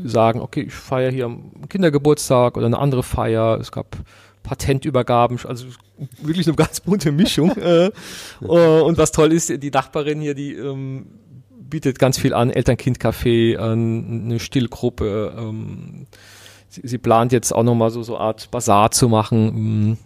[0.03, 3.59] sagen, okay, ich feiere hier am Kindergeburtstag oder eine andere Feier.
[3.61, 3.97] Es gab
[4.43, 5.67] Patentübergaben, also
[6.23, 7.51] wirklich eine ganz bunte Mischung.
[7.57, 11.07] äh, äh, und was toll ist, die Nachbarin hier, die ähm,
[11.51, 15.35] bietet ganz viel an, Eltern-Kind-Café, eine Stillgruppe.
[15.39, 16.07] Ähm,
[16.71, 19.91] sie, sie plant jetzt auch nochmal so so Art Bazar zu machen.
[19.91, 19.99] Mm,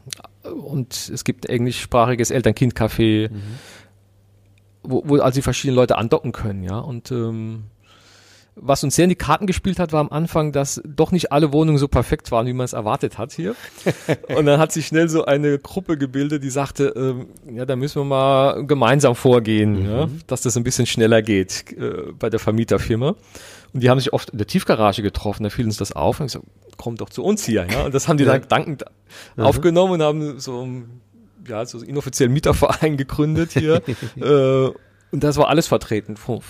[0.48, 3.42] und es gibt ein englischsprachiges Eltern-Kind-Café, mhm.
[4.82, 6.78] wo, wo also die verschiedenen Leute andocken können, ja.
[6.78, 7.64] Und ähm,
[8.56, 11.52] was uns sehr in die Karten gespielt hat, war am Anfang, dass doch nicht alle
[11.52, 13.56] Wohnungen so perfekt waren, wie man es erwartet hat hier.
[14.36, 18.02] Und dann hat sich schnell so eine Gruppe gebildet, die sagte, ähm, ja, da müssen
[18.02, 19.90] wir mal gemeinsam vorgehen, mhm.
[19.90, 23.16] ja, dass das ein bisschen schneller geht äh, bei der Vermieterfirma.
[23.74, 26.26] Und die haben sich oft in der Tiefgarage getroffen, da fiel uns das auf und
[26.26, 27.66] gesagt, komm doch zu uns hier.
[27.68, 27.84] Ja?
[27.84, 28.38] Und das haben die ja.
[28.38, 28.84] dann dankend
[29.36, 29.42] mhm.
[29.42, 30.66] aufgenommen und haben so,
[31.48, 33.82] ja, so inoffiziellen Mieterverein gegründet hier.
[34.16, 34.70] äh,
[35.10, 36.16] und das war alles vertreten.
[36.16, 36.40] Von,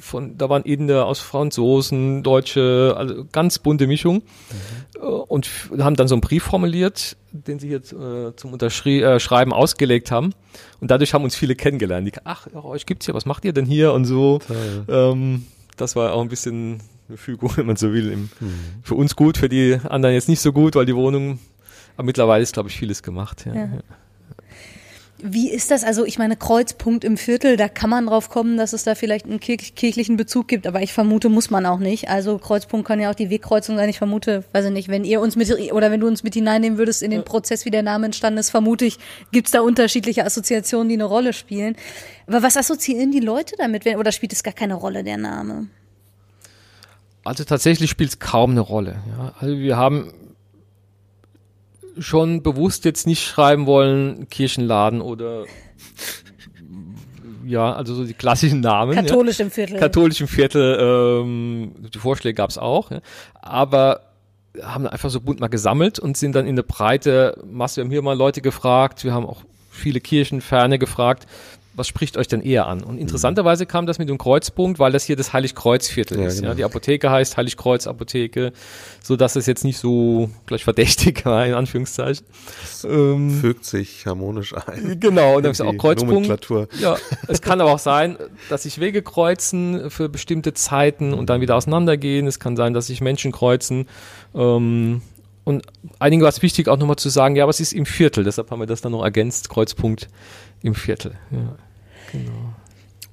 [0.00, 4.16] von, da waren eben aus Franzosen, Deutsche, also ganz bunte Mischung.
[4.16, 5.06] Mhm.
[5.28, 10.10] Und haben dann so einen Brief formuliert, den sie jetzt äh, zum Unterschreiben äh, ausgelegt
[10.10, 10.34] haben.
[10.80, 12.06] Und dadurch haben uns viele kennengelernt.
[12.06, 14.40] Die, ach, euch gibt's hier, was macht ihr denn hier und so.
[14.88, 15.46] Ähm,
[15.80, 18.12] das war auch ein bisschen eine Fügung, wenn man so will.
[18.12, 18.54] Im, mhm.
[18.82, 21.38] Für uns gut, für die anderen jetzt nicht so gut, weil die Wohnung,
[21.96, 23.46] aber mittlerweile ist, glaube ich, vieles gemacht.
[23.46, 23.54] Ja.
[23.54, 23.68] ja.
[25.20, 25.82] Wie ist das?
[25.82, 29.26] Also ich meine, Kreuzpunkt im Viertel, da kann man drauf kommen, dass es da vielleicht
[29.26, 32.08] einen kirchlichen Bezug gibt, aber ich vermute, muss man auch nicht.
[32.08, 33.88] Also Kreuzpunkt kann ja auch die Wegkreuzung sein.
[33.88, 36.78] Ich vermute, weiß ich nicht, wenn ihr uns mit oder wenn du uns mit hineinnehmen
[36.78, 38.98] würdest in den Prozess, wie der Name entstanden ist, vermute ich,
[39.32, 41.74] gibt's da unterschiedliche Assoziationen, die eine Rolle spielen.
[42.28, 43.86] Aber was assoziieren die Leute damit?
[43.86, 45.66] Oder spielt es gar keine Rolle, der Name?
[47.24, 49.02] Also tatsächlich spielt es kaum eine Rolle.
[49.16, 49.34] Ja.
[49.40, 50.12] Also wir haben
[51.98, 55.44] schon bewusst jetzt nicht schreiben wollen, Kirchenladen oder
[57.44, 58.94] ja, also so die klassischen Namen.
[58.94, 59.46] Katholisch ja.
[59.46, 59.78] im Viertel.
[59.78, 63.00] Katholisch im Viertel, ähm, die Vorschläge gab es auch, ja.
[63.34, 64.02] aber
[64.62, 67.76] haben einfach so bunt mal gesammelt und sind dann in der Breite Masse.
[67.76, 71.26] Wir haben hier mal Leute gefragt, wir haben auch viele Kirchenferne gefragt,
[71.78, 72.82] was spricht euch denn eher an?
[72.82, 73.00] Und mhm.
[73.00, 76.36] interessanterweise kam das mit dem Kreuzpunkt, weil das hier das Heiligkreuzviertel ja, ist.
[76.36, 76.48] Genau.
[76.48, 78.52] Ja, die Apotheke heißt Heiligkreuz Apotheke,
[79.02, 82.26] so dass es jetzt nicht so gleich verdächtig war, in Anführungszeichen.
[82.84, 84.98] Ähm, fügt sich harmonisch ein.
[85.00, 86.28] Genau, und dann ist auch Kreuzpunkt.
[86.80, 86.96] Ja,
[87.28, 88.16] es kann aber auch sein,
[88.48, 92.26] dass sich Wege kreuzen für bestimmte Zeiten und dann wieder auseinandergehen.
[92.26, 93.86] Es kann sein, dass sich Menschen kreuzen.
[94.34, 95.02] Ähm,
[95.48, 95.64] und
[95.98, 98.22] einigen war es wichtig, auch nochmal zu sagen, ja, was ist im Viertel?
[98.22, 100.08] Deshalb haben wir das dann noch ergänzt, Kreuzpunkt
[100.60, 101.12] im Viertel.
[101.30, 101.56] Ja.
[102.12, 102.54] Genau.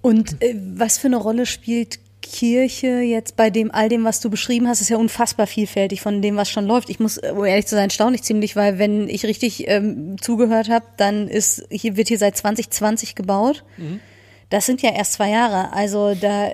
[0.01, 4.29] Und äh, was für eine Rolle spielt Kirche jetzt bei dem all dem, was du
[4.29, 6.89] beschrieben hast, ist ja unfassbar vielfältig von dem, was schon läuft.
[6.89, 10.85] Ich muss, um ehrlich zu sein, staunlich ziemlich, weil wenn ich richtig ähm, zugehört habe,
[10.97, 13.63] dann ist hier wird hier seit 2020 gebaut.
[13.77, 13.99] Mhm.
[14.49, 15.73] Das sind ja erst zwei Jahre.
[15.73, 16.49] Also da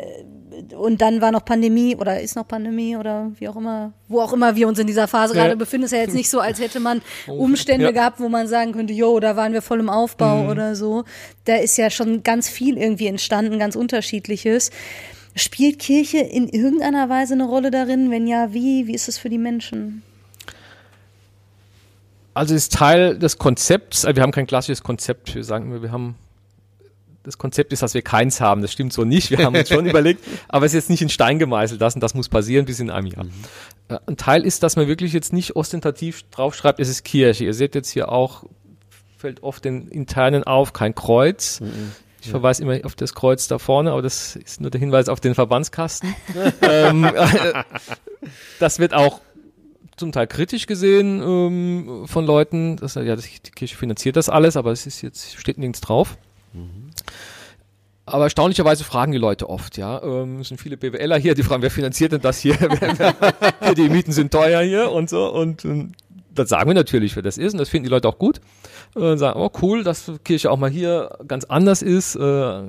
[0.76, 4.34] und dann war noch Pandemie oder ist noch Pandemie oder wie auch immer, wo auch
[4.34, 5.44] immer wir uns in dieser Phase ja.
[5.44, 5.86] gerade befinden.
[5.86, 7.92] Ist ja jetzt nicht so, als hätte man oh, Umstände ja.
[7.92, 10.50] gehabt, wo man sagen könnte, jo, da waren wir voll im Aufbau mhm.
[10.50, 11.04] oder so.
[11.46, 14.72] Da ist ja schon ganz viel irgendwie entstanden, ganz unterschiedliches.
[15.36, 18.12] Spielt Kirche in irgendeiner Weise eine Rolle darin?
[18.12, 18.88] Wenn ja, wie?
[18.88, 20.04] Wie ist es für die Menschen?
[22.34, 26.16] Also ist Teil des Konzepts, also wir haben kein klassisches Konzept, wir sagen, wir haben
[27.24, 28.62] das Konzept ist, dass wir keins haben.
[28.62, 29.30] Das stimmt so nicht.
[29.30, 32.00] Wir haben uns schon überlegt, aber es ist jetzt nicht in Stein gemeißelt lassen.
[32.00, 33.26] Das muss passieren bis in einem Jahr.
[33.26, 33.32] Mhm.
[33.90, 37.46] Äh, ein Teil ist, dass man wirklich jetzt nicht ostentativ draufschreibt, es ist Kirche.
[37.46, 38.44] Ihr seht jetzt hier auch,
[39.18, 41.60] fällt oft den internen auf, kein Kreuz.
[41.62, 41.92] Mhm.
[42.24, 45.20] Ich verweise immer auf das Kreuz da vorne, aber das ist nur der Hinweis auf
[45.20, 46.14] den Verbandskasten.
[46.62, 47.10] ähm,
[48.60, 49.22] das wird auch
[49.98, 54.72] zum Teil kritisch gesehen ähm, von Leuten, dass ja, die Kirche finanziert das alles, aber
[54.72, 56.18] es ist jetzt steht nichts drauf.
[58.12, 60.02] Aber erstaunlicherweise fragen die Leute oft, ja.
[60.04, 62.56] Ähm, es sind viele BWLer hier, die fragen, wer finanziert denn das hier?
[63.78, 65.32] die Mieten sind teuer hier und so.
[65.32, 65.94] Und, ähm,
[66.34, 67.54] das sagen wir natürlich, wer das ist.
[67.54, 68.42] Und das finden die Leute auch gut.
[68.94, 72.16] Und sagen, oh cool, dass Kirche auch mal hier ganz anders ist.
[72.16, 72.64] Äh,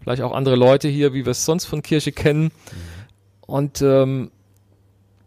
[0.00, 2.50] vielleicht auch andere Leute hier, wie wir es sonst von Kirche kennen.
[3.46, 4.30] Und ähm,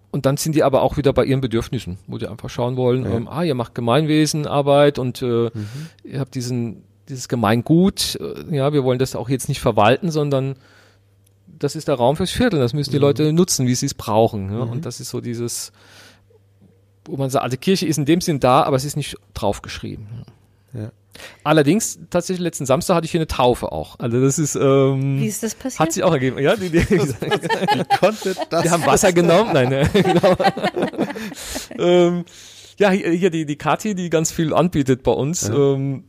[0.10, 3.04] und dann sind die aber auch wieder bei ihren Bedürfnissen, wo die einfach schauen wollen,
[3.04, 3.12] ja.
[3.12, 5.68] ähm, ah, ihr macht Gemeinwesenarbeit und äh, mhm.
[6.04, 10.56] ihr habt diesen dieses Gemeingut, äh, ja, wir wollen das auch jetzt nicht verwalten, sondern
[11.48, 12.60] das ist der Raum fürs Viertel.
[12.60, 13.04] Das müssen die mhm.
[13.04, 14.52] Leute nutzen, wie sie es brauchen.
[14.52, 14.66] Ja?
[14.66, 14.72] Mhm.
[14.72, 15.72] Und das ist so dieses,
[17.06, 20.08] wo man sagt, also Kirche ist in dem Sinn da, aber es ist nicht draufgeschrieben.
[20.74, 20.92] Ja.
[21.44, 23.98] Allerdings, tatsächlich letzten Samstag hatte ich hier eine Taufe auch.
[24.00, 25.80] Also das ist, ähm, Wie ist das passiert?
[25.80, 26.38] Hat sich auch ergeben.
[26.38, 28.64] Ja, die, die, die, konnte das?
[28.64, 29.52] Die haben Wasser genommen.
[29.54, 30.36] Nein, ne, genau.
[31.80, 32.26] ähm,
[32.78, 35.48] ja, hier, hier die, die Kathi, die ganz viel anbietet bei uns.
[35.48, 35.56] Ja.
[35.56, 36.04] Ähm,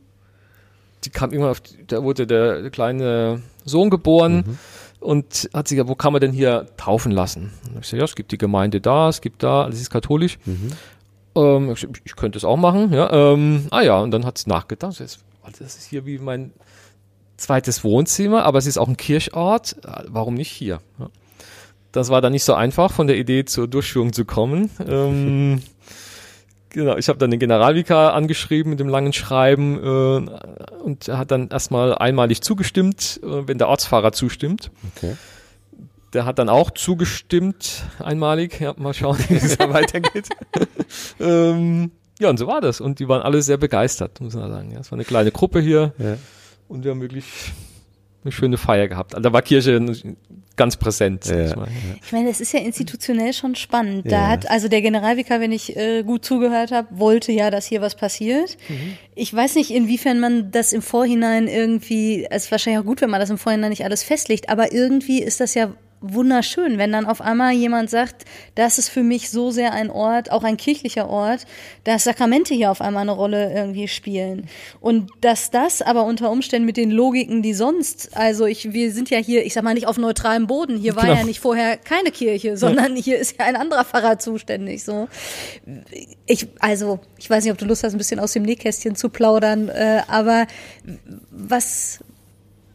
[1.05, 4.57] die kam irgendwann auf, da wurde der, kleine Sohn geboren mhm.
[4.99, 7.51] und hat sich gesagt, wo kann man denn hier taufen lassen?
[7.67, 10.37] Und ich gesagt, ja, es gibt die Gemeinde da, es gibt da, alles ist katholisch.
[10.45, 10.71] Mhm.
[11.35, 13.11] Ähm, ich, ich, könnte es auch machen, ja.
[13.11, 14.99] Ähm, ah ja, und dann hat es nachgedacht.
[14.99, 16.51] Das ist hier wie mein
[17.37, 19.77] zweites Wohnzimmer, aber es ist auch ein Kirchort.
[20.07, 20.79] Warum nicht hier?
[20.99, 21.09] Ja.
[21.91, 24.69] Das war dann nicht so einfach, von der Idee zur Durchführung zu kommen.
[24.87, 25.61] Ähm,
[26.71, 31.31] Genau, ich habe dann den Generalvikar angeschrieben mit dem langen Schreiben äh, und er hat
[31.31, 34.69] dann erstmal einmalig zugestimmt, äh, wenn der Ortsfahrer zustimmt.
[34.95, 35.15] Okay.
[36.13, 38.59] der hat dann auch zugestimmt, einmalig.
[38.59, 40.29] Ja, mal schauen, wie es da weitergeht.
[41.19, 42.81] ähm, ja, und so war das.
[42.81, 44.71] Und die waren alle sehr begeistert, muss man sagen.
[44.71, 45.93] Ja, es war eine kleine Gruppe hier.
[45.97, 46.17] Ja.
[46.67, 47.25] Und wir haben wirklich
[48.23, 49.15] eine schöne Feier gehabt.
[49.15, 49.81] Also da war Kirche
[50.55, 51.25] ganz präsent.
[51.25, 51.55] Ja.
[52.03, 54.11] ich meine, es ist ja institutionell schon spannend.
[54.11, 54.27] Da Ja.
[54.27, 57.95] hat, also der Generalvikar, wenn ich äh, gut zugehört habe, wollte ja, dass hier was
[57.95, 58.57] passiert.
[59.15, 63.09] Ich weiß nicht, inwiefern man das im Vorhinein irgendwie, es ist wahrscheinlich auch gut, wenn
[63.09, 67.05] man das im Vorhinein nicht alles festlegt, aber irgendwie ist das ja wunderschön, wenn dann
[67.05, 71.09] auf einmal jemand sagt, das ist für mich so sehr ein Ort, auch ein kirchlicher
[71.09, 71.45] Ort,
[71.83, 74.47] dass Sakramente hier auf einmal eine Rolle irgendwie spielen.
[74.79, 79.09] Und dass das aber unter Umständen mit den Logiken, die sonst, also ich, wir sind
[79.09, 81.17] ja hier, ich sag mal nicht auf neutralem Boden, hier war Genau.
[81.17, 85.07] ja nicht vorher keine Kirche, sondern hier ist ja ein anderer Pfarrer zuständig, so.
[86.25, 89.09] Ich, also, ich weiß nicht, ob du Lust hast, ein bisschen aus dem Nähkästchen zu
[89.09, 90.47] plaudern, äh, aber
[91.31, 91.99] was,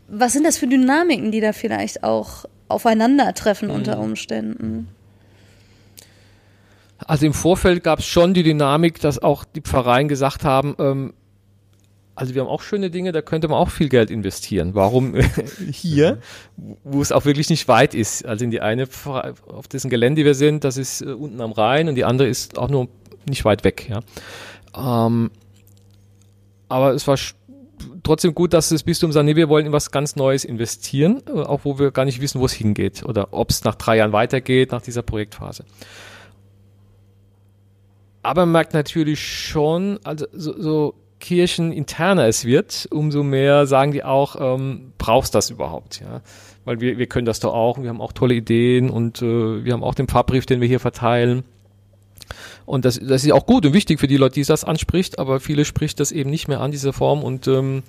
[0.08, 4.88] was sind das für Dynamiken, die da vielleicht auch aufeinandertreffen unter Umständen?
[6.98, 11.12] Also im Vorfeld gab es schon die Dynamik, dass auch die Pfarreien gesagt haben, ähm,
[12.16, 14.74] also wir haben auch schöne Dinge, da könnte man auch viel Geld investieren.
[14.74, 15.14] Warum
[15.70, 16.18] hier,
[16.84, 18.24] wo es auch wirklich nicht weit ist?
[18.24, 21.52] Also in die eine, Pfarrei- auf dessen Gelände wir sind, das ist äh, unten am
[21.52, 22.88] Rhein und die andere ist auch nur
[23.28, 23.90] nicht weit weg.
[23.90, 24.00] Ja.
[25.06, 25.30] Ähm,
[26.68, 27.16] aber es war
[28.02, 31.40] trotzdem gut, dass das Bistum sagt, nee, wir wollen in was ganz Neues investieren, äh,
[31.40, 34.12] auch wo wir gar nicht wissen, wo es hingeht oder ob es nach drei Jahren
[34.12, 35.64] weitergeht, nach dieser Projektphase.
[38.22, 44.04] Aber man merkt natürlich schon, also so, so kircheninterner es wird, umso mehr sagen die
[44.04, 46.22] auch, ähm, brauchst das überhaupt, ja?
[46.64, 49.72] Weil wir, wir können das doch auch, wir haben auch tolle Ideen und äh, wir
[49.74, 51.44] haben auch den Pfarrbrief, den wir hier verteilen.
[52.66, 55.40] Und das, das ist auch gut und wichtig für die Leute, die das anspricht, aber
[55.40, 57.22] viele spricht das eben nicht mehr an, diese Form.
[57.22, 57.82] Und ähm,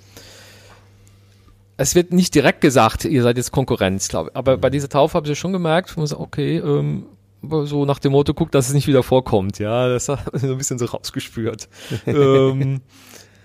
[1.76, 4.36] es wird nicht direkt gesagt, ihr seid jetzt Konkurrenz, glaube ich.
[4.36, 7.04] Aber bei dieser Taufe habe ich schon gemerkt, wo man sagt, okay, ähm,
[7.64, 9.58] so nach dem Motto, guckt, dass es nicht wieder vorkommt.
[9.58, 11.68] Ja, das hat so ein bisschen so rausgespürt.
[12.06, 12.80] ähm,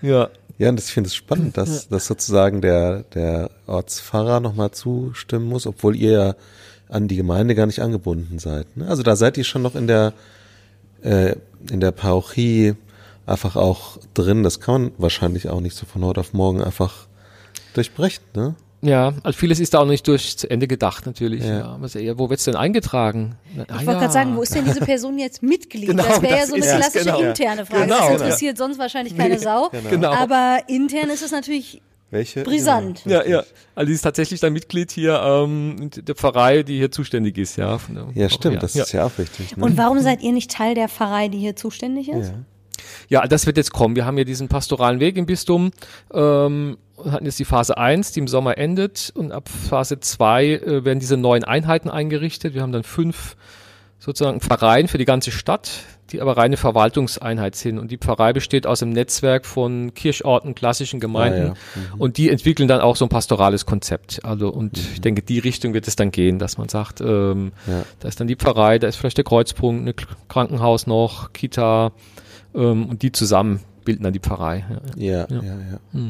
[0.02, 4.70] ja, Ja, und das, ich finde es spannend, dass, dass sozusagen der, der Ortspfarrer nochmal
[4.72, 6.34] zustimmen muss, obwohl ihr ja
[6.88, 8.76] an die Gemeinde gar nicht angebunden seid.
[8.76, 8.86] Ne?
[8.86, 10.12] Also da seid ihr schon noch in der,
[11.02, 11.36] äh,
[11.70, 12.74] in der Parochie
[13.26, 14.42] einfach auch drin.
[14.42, 17.06] Das kann man wahrscheinlich auch nicht so von heute auf morgen einfach
[17.74, 18.24] durchbrechen.
[18.34, 18.54] Ne?
[18.82, 21.44] ja, also vieles ist da auch nicht durch zu Ende gedacht natürlich.
[21.44, 21.78] Ja.
[21.80, 22.00] Ja.
[22.00, 23.36] ja, wo wird's denn eingetragen?
[23.54, 25.88] Na, ah Ich wollte gerade sagen, wo ist denn diese Person jetzt Mitglied?
[25.92, 27.20] Genau, das wäre ja so eine klassische genau.
[27.20, 27.82] interne Frage.
[27.82, 28.12] Genau, das ja.
[28.14, 29.70] interessiert sonst wahrscheinlich keine Sau.
[29.88, 30.12] Genau.
[30.12, 31.80] Aber intern ist es natürlich
[32.12, 32.42] Welche?
[32.42, 33.04] brisant.
[33.06, 33.42] Ja, ja.
[33.74, 37.78] Also die ist tatsächlich dann Mitglied hier ähm, der Pfarrei, die hier zuständig ist, ja.
[37.78, 38.60] von der Ja, stimmt, ja.
[38.60, 39.56] das ist ja auch wichtig.
[39.56, 39.64] Ne?
[39.64, 42.28] Und warum seid ihr nicht Teil der Pfarrei, die hier zuständig ist?
[42.28, 42.34] ja.
[43.08, 43.96] Ja, das wird jetzt kommen.
[43.96, 45.70] Wir haben ja diesen pastoralen Weg im Bistum,
[46.12, 50.44] ähm, und hatten jetzt die Phase 1, die im Sommer endet und ab Phase 2
[50.46, 52.54] äh, werden diese neuen Einheiten eingerichtet.
[52.54, 53.36] Wir haben dann fünf
[54.04, 55.70] sozusagen Pfarreien für die ganze Stadt,
[56.10, 57.78] die aber reine Verwaltungseinheit sind.
[57.78, 61.52] Und die Pfarrei besteht aus einem Netzwerk von Kirchorten, klassischen Gemeinden.
[61.52, 61.94] Ah, ja.
[61.98, 64.24] Und die entwickeln dann auch so ein pastorales Konzept.
[64.24, 67.84] Also, und ich denke, die Richtung wird es dann gehen, dass man sagt, ähm, Ja.
[68.00, 69.94] da ist dann die Pfarrei, da ist vielleicht der Kreuzpunkt, ein
[70.28, 71.92] Krankenhaus noch, Kita,
[72.56, 74.64] ähm, und die zusammen bilden dann die Pfarrei.
[74.96, 75.26] Ja.
[75.30, 76.00] Ja, ja, ja.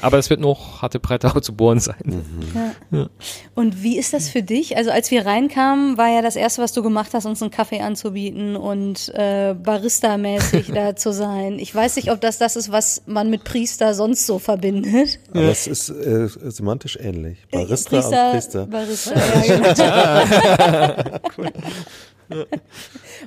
[0.00, 1.96] Aber es wird noch harte Bretter auch zu bohren sein.
[2.04, 2.98] Mhm.
[2.98, 3.08] Ja.
[3.54, 4.76] Und wie ist das für dich?
[4.76, 7.80] Also als wir reinkamen, war ja das Erste, was du gemacht hast, uns einen Kaffee
[7.80, 11.58] anzubieten und äh, Barista-mäßig da zu sein.
[11.58, 15.18] Ich weiß nicht, ob das das ist, was man mit Priester sonst so verbindet.
[15.30, 17.38] Aber es ist äh, semantisch ähnlich.
[17.50, 18.66] Barista und Priester.
[18.66, 21.18] Barista, ja, genau.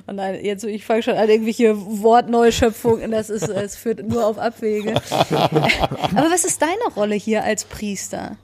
[0.06, 4.38] Und dann, jetzt, ich fange schon an, irgendwelche Wortneuschöpfungen, das ist, es führt nur auf
[4.38, 4.94] Abwege.
[5.30, 8.36] Aber was ist deine Rolle hier als Priester?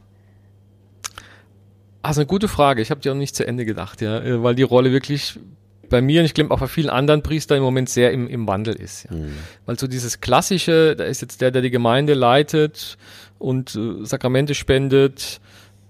[2.03, 2.81] Also eine gute Frage.
[2.83, 5.39] Ich habe die auch nicht zu Ende gedacht, ja, äh, weil die Rolle wirklich
[5.89, 8.47] bei mir und ich glaube auch bei vielen anderen Priestern im Moment sehr im, im
[8.47, 9.05] Wandel ist.
[9.05, 9.17] Ja.
[9.67, 12.99] Weil so dieses klassische, da ist jetzt der, der die Gemeinde leitet
[13.39, 15.41] und äh, Sakramente spendet,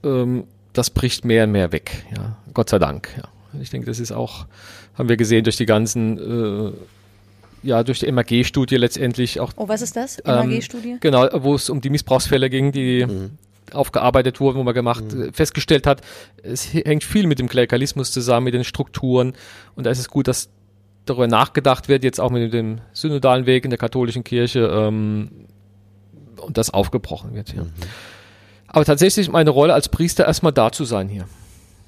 [0.05, 2.05] ähm, das bricht mehr und mehr weg.
[2.17, 3.09] Ja, Gott sei Dank.
[3.17, 3.25] Ja.
[3.61, 4.47] Ich denke, das ist auch,
[4.97, 6.73] haben wir gesehen durch die ganzen, äh,
[7.63, 10.19] ja, durch die MAG-Studie letztendlich auch Oh, was ist das?
[10.25, 10.97] ähm, MAG-Studie?
[11.01, 13.07] Genau, wo es um die Missbrauchsfälle ging, die
[13.73, 16.03] aufgearbeitet wurden, wo man gemacht, äh, festgestellt hat,
[16.43, 19.35] es hängt viel mit dem Klerikalismus zusammen, mit den Strukturen.
[19.75, 20.49] Und da ist es gut, dass
[21.05, 25.31] darüber nachgedacht wird, jetzt auch mit dem synodalen Weg in der katholischen Kirche, ähm,
[26.41, 27.53] und das aufgebrochen wird.
[27.55, 27.67] Ja.
[28.69, 31.27] Aber tatsächlich ist meine Rolle als Priester erstmal da zu sein hier.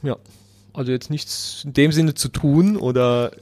[0.03, 0.17] Ja.
[0.73, 3.33] Also jetzt nichts in dem Sinne zu tun oder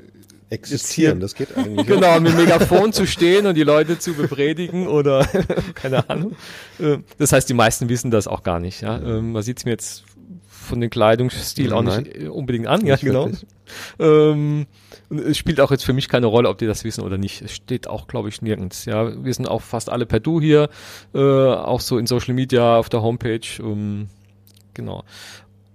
[0.50, 1.86] Existieren, das geht eigentlich.
[1.86, 5.26] Genau, mit dem Megafon zu stehen und die Leute zu bepredigen oder
[5.74, 6.36] keine Ahnung.
[6.78, 8.80] Äh, Das heißt, die meisten wissen das auch gar nicht.
[8.80, 8.98] Ja?
[8.98, 10.04] Ähm, Man sieht es mir jetzt
[10.48, 12.04] von den Kleidungsstil auch Nein.
[12.04, 13.30] nicht äh, unbedingt an, ja Nicht genau.
[13.98, 14.66] Ähm,
[15.10, 17.42] es spielt auch jetzt für mich keine Rolle, ob die das wissen oder nicht.
[17.42, 18.86] Es steht auch, glaube ich, nirgends.
[18.86, 20.70] Ja, wir sind auch fast alle per Du hier,
[21.14, 23.40] äh, auch so in Social Media, auf der Homepage.
[23.60, 24.08] Ähm,
[24.72, 25.04] genau.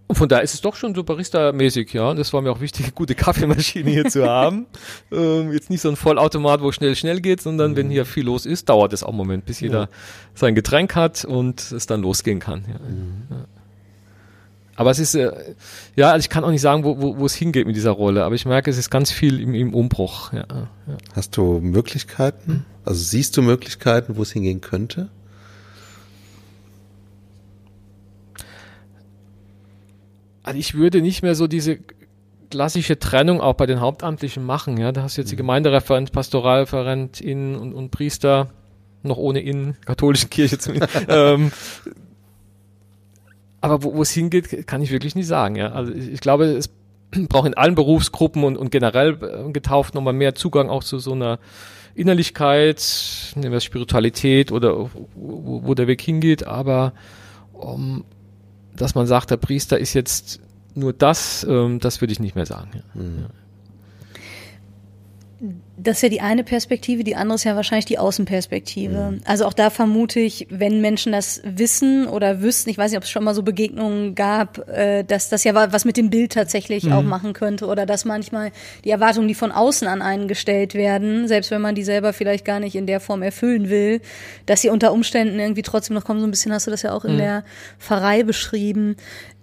[0.07, 2.09] Und von daher ist es doch schon so Barista-mäßig, ja.
[2.09, 4.65] Und das war mir auch wichtig, eine gute Kaffeemaschine hier zu haben.
[5.11, 8.45] Ähm, jetzt nicht so ein Vollautomat, wo schnell, schnell geht, sondern wenn hier viel los
[8.45, 9.89] ist, dauert es auch einen Moment, bis jeder
[10.35, 12.65] sein Getränk hat und es dann losgehen kann.
[12.67, 13.35] Ja.
[13.35, 13.45] Ja.
[14.75, 15.31] Aber es ist, äh,
[15.95, 18.23] ja, also ich kann auch nicht sagen, wo, wo, wo es hingeht mit dieser Rolle,
[18.23, 20.33] aber ich merke, es ist ganz viel im, im Umbruch.
[20.33, 20.67] Ja, ja.
[21.15, 22.65] Hast du Möglichkeiten?
[22.83, 25.09] Also siehst du Möglichkeiten, wo es hingehen könnte?
[30.43, 31.79] Also ich würde nicht mehr so diese
[32.51, 34.77] klassische Trennung auch bei den Hauptamtlichen machen.
[34.77, 38.49] Ja, da hast du jetzt die Gemeindereferent, Pastoralreferentin und, und Priester,
[39.01, 40.93] noch ohne in katholischen Kirche zumindest.
[41.07, 41.51] ähm,
[43.59, 45.55] aber wo wo es hingeht, kann ich wirklich nicht sagen.
[45.55, 46.69] Ja, also ich, ich glaube, es
[47.29, 51.13] braucht in allen Berufsgruppen und, und generell äh, getauft nochmal mehr Zugang auch zu so
[51.13, 51.39] einer
[51.95, 56.93] Innerlichkeit, nehmen wir Spiritualität oder wo, wo der Weg hingeht, aber
[57.53, 58.03] um,
[58.75, 60.39] dass man sagt, der Priester ist jetzt
[60.75, 62.71] nur das, ähm, das würde ich nicht mehr sagen.
[62.73, 63.01] Ja.
[65.75, 69.19] Das ist ja die eine Perspektive, die andere ist ja wahrscheinlich die Außenperspektive.
[69.25, 73.03] Also auch da vermute ich, wenn Menschen das wissen oder wüssten, ich weiß nicht, ob
[73.03, 76.31] es schon mal so Begegnungen gab, äh, dass das ja wa- was mit dem Bild
[76.31, 78.51] tatsächlich auch machen könnte oder dass manchmal
[78.85, 82.45] die Erwartungen, die von außen an einen gestellt werden, selbst wenn man die selber vielleicht
[82.45, 83.99] gar nicht in der Form erfüllen will,
[84.45, 86.21] dass sie unter Umständen irgendwie trotzdem noch kommen.
[86.21, 87.43] So ein bisschen hast du das ja auch in der
[87.79, 88.95] Pfarrei beschrieben.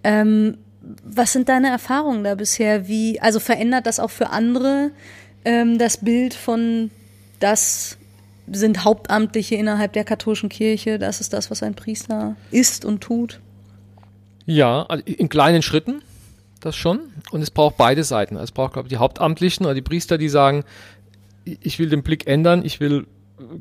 [0.02, 0.56] Ähm,
[1.04, 2.88] was sind deine Erfahrungen da bisher?
[2.88, 4.92] Wie, also verändert das auch für andere
[5.44, 6.90] ähm, das Bild von
[7.38, 7.96] das
[8.50, 13.40] sind Hauptamtliche innerhalb der katholischen Kirche, das ist das, was ein Priester ist und tut?
[14.46, 16.02] Ja, also in kleinen Schritten,
[16.60, 17.00] das schon.
[17.30, 18.36] Und es braucht beide Seiten.
[18.36, 20.64] Es braucht, glaube ich, die Hauptamtlichen oder die Priester, die sagen,
[21.44, 23.06] ich will den Blick ändern, ich will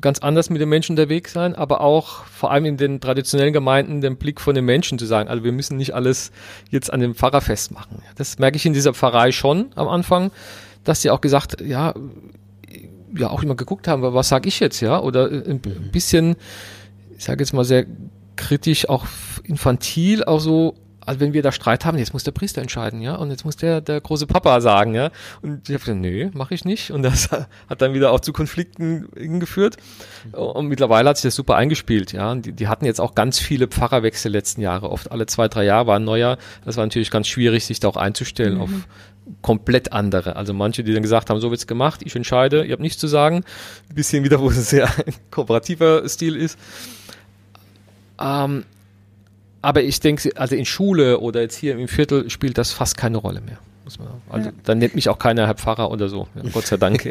[0.00, 4.00] ganz anders mit den Menschen unterwegs sein, aber auch vor allem in den traditionellen Gemeinden
[4.00, 5.28] den Blick von den Menschen zu sagen.
[5.28, 6.32] Also wir müssen nicht alles
[6.70, 8.02] jetzt an dem Pfarrer festmachen.
[8.16, 10.32] Das merke ich in dieser Pfarrei schon am Anfang,
[10.84, 11.94] dass sie auch gesagt, ja,
[13.16, 16.36] ja auch immer geguckt haben, was sage ich jetzt, ja, oder ein bisschen,
[17.16, 17.86] ich sage jetzt mal sehr
[18.36, 19.06] kritisch, auch
[19.44, 23.16] infantil, auch so, also wenn wir da Streit haben, jetzt muss der Priester entscheiden, ja,
[23.16, 25.10] und jetzt muss der, der große Papa sagen, ja,
[25.42, 27.30] und ich habe gesagt, nö, mache ich nicht, und das
[27.68, 29.08] hat dann wieder auch zu Konflikten
[29.40, 29.76] geführt,
[30.32, 33.38] und mittlerweile hat sich das super eingespielt, ja, und die, die hatten jetzt auch ganz
[33.38, 37.10] viele Pfarrerwechsel letzten Jahre, oft alle zwei, drei Jahre war ein neuer, das war natürlich
[37.10, 38.70] ganz schwierig, sich da auch einzustellen auf
[39.42, 40.36] komplett andere.
[40.36, 43.06] Also manche, die dann gesagt haben, so wird's gemacht, ich entscheide, ihr habt nichts zu
[43.06, 43.44] sagen.
[43.88, 44.88] Ein bisschen wieder, wo es ein sehr
[45.30, 46.58] kooperativer Stil ist.
[48.20, 48.64] Ähm,
[49.62, 53.18] aber ich denke, also in Schule oder jetzt hier im Viertel spielt das fast keine
[53.18, 53.58] Rolle mehr.
[54.28, 56.28] Also dann nennt mich auch keiner Herr Pfarrer oder so.
[56.34, 57.04] Ja, Gott sei Dank.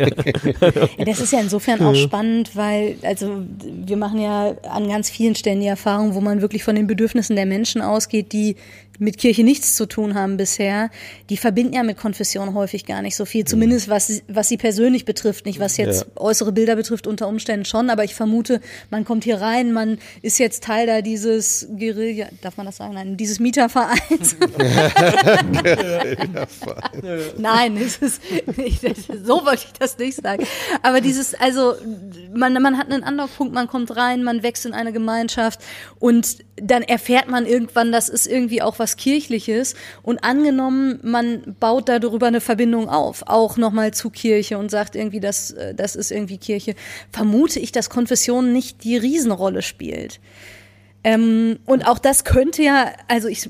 [0.98, 5.36] Ja, das ist ja insofern auch spannend, weil, also wir machen ja an ganz vielen
[5.36, 8.56] Stellen die Erfahrung, wo man wirklich von den Bedürfnissen der Menschen ausgeht, die
[9.00, 10.90] mit Kirche nichts zu tun haben bisher.
[11.30, 15.06] Die verbinden ja mit Konfession häufig gar nicht so viel, zumindest was, was sie persönlich
[15.06, 16.22] betrifft, nicht was jetzt Ja.
[16.22, 20.38] äußere Bilder betrifft, unter Umständen schon, aber ich vermute, man kommt hier rein, man ist
[20.38, 22.94] jetzt Teil da dieses Guerilla, darf man das sagen?
[22.94, 24.36] Nein, dieses Mietervereins.
[27.38, 28.22] Nein, es ist,
[28.58, 28.80] ich,
[29.24, 30.46] so wollte ich das nicht sagen.
[30.82, 31.76] Aber dieses, also
[32.34, 35.62] man, man hat einen Anlaufpunkt, man kommt rein, man wächst in eine Gemeinschaft
[36.00, 39.76] und dann erfährt man irgendwann, das ist irgendwie auch was Kirchliches.
[40.04, 45.20] Und angenommen, man baut darüber eine Verbindung auf, auch nochmal zu Kirche und sagt irgendwie,
[45.20, 46.76] das, äh, das ist irgendwie Kirche,
[47.12, 50.20] vermute ich, dass Konfession nicht die Riesenrolle spielt.
[51.04, 53.50] Ähm, und auch das könnte ja, also ich,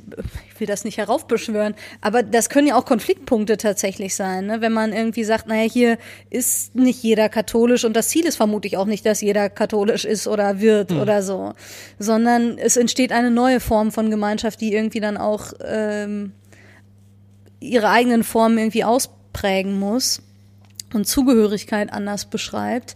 [0.53, 4.61] ich will das nicht heraufbeschwören, aber das können ja auch Konfliktpunkte tatsächlich sein, ne?
[4.61, 5.97] wenn man irgendwie sagt, naja, hier
[6.29, 10.27] ist nicht jeder katholisch und das Ziel ist vermutlich auch nicht, dass jeder katholisch ist
[10.27, 11.53] oder wird oder so,
[11.97, 16.33] sondern es entsteht eine neue Form von Gemeinschaft, die irgendwie dann auch ähm,
[17.59, 20.21] ihre eigenen Formen irgendwie ausprägen muss
[20.93, 22.95] und Zugehörigkeit anders beschreibt.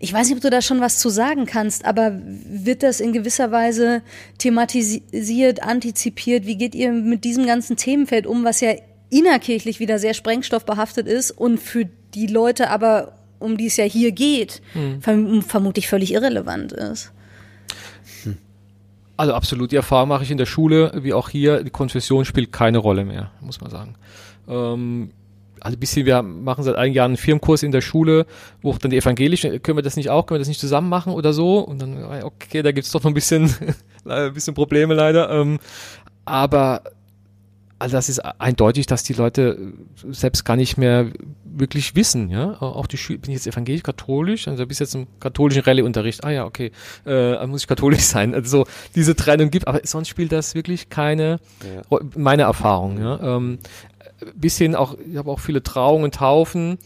[0.00, 3.12] Ich weiß nicht, ob du da schon was zu sagen kannst, aber wird das in
[3.12, 4.02] gewisser Weise
[4.38, 6.46] thematisiert, antizipiert?
[6.46, 8.72] Wie geht ihr mit diesem ganzen Themenfeld um, was ja
[9.10, 14.12] innerkirchlich wieder sehr sprengstoffbehaftet ist und für die Leute aber, um die es ja hier
[14.12, 14.60] geht,
[15.00, 17.12] verm vermutlich völlig irrelevant ist?
[19.16, 22.52] Also absolut, die Erfahrung mache ich in der Schule, wie auch hier, die Konfession spielt
[22.52, 23.96] keine Rolle mehr, muss man sagen.
[24.46, 25.10] Ähm,
[25.60, 28.26] also ein bisschen, wir machen seit einigen Jahren einen Firmenkurs in der Schule,
[28.62, 30.88] wo auch dann die Evangelischen, können wir das nicht auch, können wir das nicht zusammen
[30.88, 31.58] machen oder so?
[31.60, 33.54] Und dann, okay, da gibt's doch noch ein bisschen,
[34.04, 35.30] ein bisschen Probleme leider.
[35.30, 35.58] Ähm,
[36.24, 36.82] aber
[37.78, 39.72] also das ist eindeutig, dass die Leute
[40.10, 41.06] selbst gar nicht mehr
[41.44, 42.60] wirklich wissen, ja.
[42.60, 46.30] Auch die Schüler, bin ich jetzt evangelisch, katholisch, also bis jetzt im katholischen Rallye-Unterricht, ah
[46.30, 46.72] ja, okay,
[47.06, 48.34] äh, muss ich katholisch sein.
[48.34, 51.98] Also diese Trennung gibt, aber sonst spielt das wirklich keine, ja.
[52.16, 53.36] meine Erfahrung, ja.
[53.36, 53.58] Ähm,
[54.34, 56.78] bis hin auch, ich habe auch viele Trauungen, Taufen,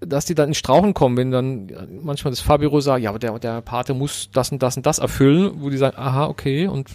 [0.00, 3.38] dass die dann in Strauchen kommen, wenn dann manchmal das Fabiro sagt, ja, aber der,
[3.38, 6.90] der Pate muss das und das und das erfüllen, wo die sagen, aha, okay, und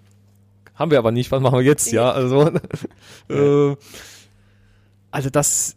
[0.74, 2.50] haben wir aber nicht, was machen wir jetzt, ja, also,
[3.28, 3.76] äh,
[5.10, 5.76] also das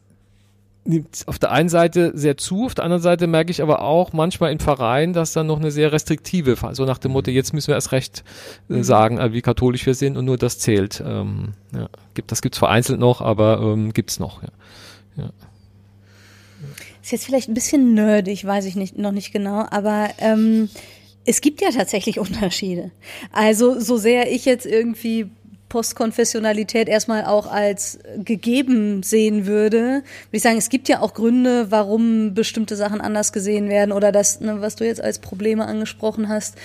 [0.87, 4.13] nimmt auf der einen Seite sehr zu, auf der anderen Seite merke ich aber auch
[4.13, 7.67] manchmal in Vereinen, dass dann noch eine sehr restriktive, so nach dem Motto, jetzt müssen
[7.67, 8.23] wir erst recht
[8.69, 8.83] äh, mhm.
[8.83, 11.03] sagen, äh, wie katholisch wir sind und nur das zählt.
[11.05, 14.49] Ähm, ja, gibt, das gibt's vereinzelt noch, aber ähm, gibt's noch, ja.
[15.17, 15.29] ja.
[17.03, 20.69] Ist jetzt vielleicht ein bisschen nerdig, weiß ich nicht, noch nicht genau, aber ähm,
[21.25, 22.91] es gibt ja tatsächlich Unterschiede.
[23.31, 25.29] Also so sehr ich jetzt irgendwie
[25.69, 31.71] Postkonfessionalität erstmal auch als gegeben sehen würde, würde ich sagen, es gibt ja auch Gründe,
[31.71, 36.29] warum bestimmte Sachen anders gesehen werden oder das, ne, was du jetzt als Probleme angesprochen
[36.29, 36.55] hast,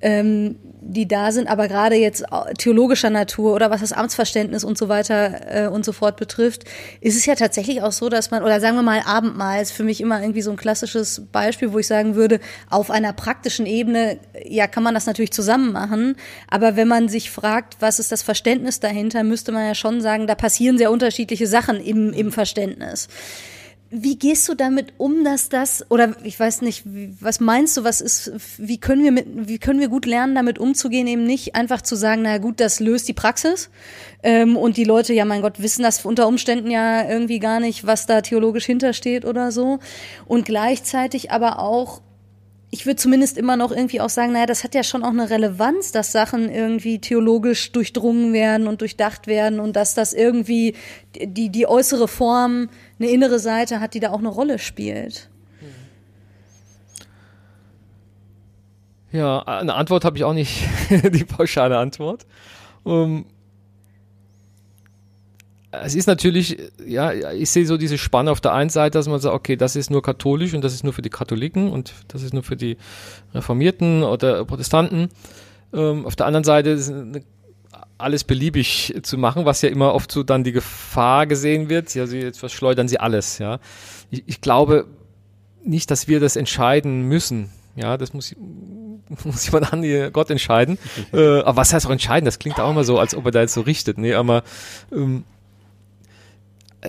[0.00, 2.24] ähm, die da sind, aber gerade jetzt
[2.58, 6.64] theologischer Natur oder was das Amtsverständnis und so weiter äh, und so fort betrifft,
[7.00, 9.84] ist es ja tatsächlich auch so, dass man, oder sagen wir mal Abendmahl ist für
[9.84, 12.40] mich immer irgendwie so ein klassisches Beispiel, wo ich sagen würde,
[12.70, 16.16] auf einer praktischen Ebene, ja, kann man das natürlich zusammen machen,
[16.48, 20.26] aber wenn man sich fragt, was ist das Verständnis dahinter, müsste man ja schon sagen,
[20.26, 23.08] da passieren sehr unterschiedliche Sachen im, im Verständnis.
[23.92, 26.84] Wie gehst du damit um, dass das oder ich weiß nicht,
[27.20, 30.60] was meinst du, was ist, wie können wir mit, wie können wir gut lernen, damit
[30.60, 33.68] umzugehen, eben nicht einfach zu sagen, na gut, das löst die Praxis
[34.22, 37.84] ähm, und die Leute, ja mein Gott, wissen das unter Umständen ja irgendwie gar nicht,
[37.84, 39.80] was da theologisch hintersteht oder so.
[40.24, 42.00] Und gleichzeitig aber auch
[42.72, 45.28] ich würde zumindest immer noch irgendwie auch sagen, naja, das hat ja schon auch eine
[45.28, 50.74] Relevanz, dass Sachen irgendwie theologisch durchdrungen werden und durchdacht werden und dass das irgendwie
[51.16, 52.68] die, die äußere Form
[53.00, 55.28] eine innere Seite hat, die da auch eine Rolle spielt.
[59.12, 60.68] Ja, eine Antwort habe ich auch nicht,
[61.12, 62.26] die pauschale Antwort.
[62.84, 63.26] Um,
[65.72, 69.20] es ist natürlich, ja, ich sehe so diese Spanne auf der einen Seite, dass man
[69.20, 72.22] sagt, okay, das ist nur katholisch und das ist nur für die Katholiken und das
[72.22, 72.76] ist nur für die
[73.34, 75.08] Reformierten oder Protestanten.
[75.72, 77.22] Ähm, auf der anderen Seite ist eine
[78.00, 81.94] alles beliebig zu machen, was ja immer oft so dann die Gefahr gesehen wird.
[81.94, 83.58] Ja, sie, jetzt verschleudern sie alles, ja.
[84.10, 84.86] Ich, ich glaube
[85.64, 87.50] nicht, dass wir das entscheiden müssen.
[87.76, 88.34] Ja, das muss,
[89.24, 90.78] muss jemand an Gott entscheiden.
[91.12, 92.24] äh, aber was heißt auch entscheiden?
[92.24, 93.98] Das klingt auch immer so, als ob er da jetzt so richtet.
[93.98, 94.42] Nee, aber
[94.92, 95.39] ähm, äh,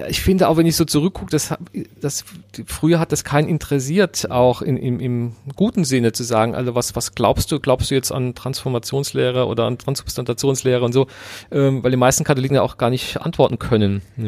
[0.07, 1.53] ich finde auch, wenn ich so zurückgucke, das,
[1.99, 2.23] das,
[2.65, 6.95] früher hat das keinen interessiert, auch in, im, im guten Sinne zu sagen, also was,
[6.95, 7.59] was glaubst du?
[7.59, 11.07] Glaubst du jetzt an Transformationslehre oder an Transubstantationslehre und so?
[11.51, 14.01] Ähm, weil die meisten Katholiken ja auch gar nicht antworten können.
[14.15, 14.25] Ja,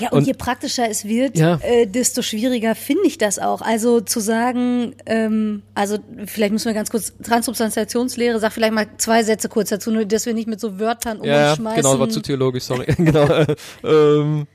[0.00, 1.60] ja und, und, je praktischer es wird, ja.
[1.62, 3.62] äh, desto schwieriger finde ich das auch.
[3.62, 5.96] Also zu sagen, ähm, also
[6.26, 10.26] vielleicht müssen wir ganz kurz, Transubstantationslehre, sag vielleicht mal zwei Sätze kurz dazu, nur dass
[10.26, 11.64] wir nicht mit so Wörtern umschmeißen.
[11.64, 12.84] Ja, genau, war zu theologisch, sorry.
[12.98, 13.28] genau.
[13.82, 14.46] ähm,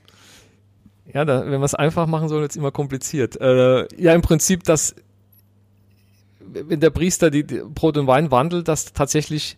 [1.14, 3.40] ja, da, wenn man es einfach machen soll, wird es immer kompliziert.
[3.40, 4.94] Äh, ja, im Prinzip, dass
[6.40, 9.56] wenn der Priester die, die Brot und Wein wandelt, dass tatsächlich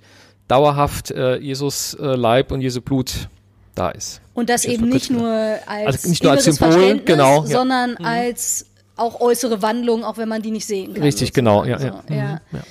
[0.49, 3.29] dauerhaft äh, Jesus äh, Leib und Jesu Blut
[3.75, 4.21] da ist.
[4.35, 7.99] Und das, eben nicht nur als, also nicht nur als Symbol, genau, sondern ja.
[7.99, 8.07] Mhm.
[8.07, 11.03] als auch äußere Wandlung, auch wenn man die nicht sehen kann.
[11.03, 12.05] Richtig, genau, ja, ja.
[12.09, 12.41] ja.
[12.51, 12.63] Mhm, ja.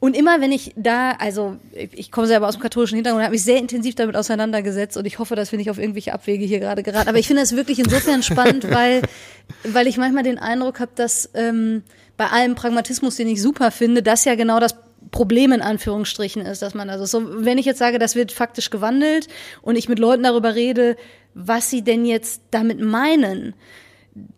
[0.00, 3.44] Und immer wenn ich da, also ich komme selber aus dem katholischen Hintergrund, habe mich
[3.44, 6.82] sehr intensiv damit auseinandergesetzt und ich hoffe, dass wir nicht auf irgendwelche Abwege hier gerade
[6.82, 7.08] geraten.
[7.08, 9.02] Aber ich finde das wirklich insofern spannend, weil,
[9.62, 11.82] weil ich manchmal den Eindruck habe, dass ähm,
[12.16, 14.74] bei allem Pragmatismus, den ich super finde, das ja genau das
[15.10, 18.70] Problem in Anführungsstrichen ist, dass man also so, wenn ich jetzt sage, das wird faktisch
[18.70, 19.28] gewandelt
[19.60, 20.96] und ich mit Leuten darüber rede,
[21.34, 23.54] was sie denn jetzt damit meinen,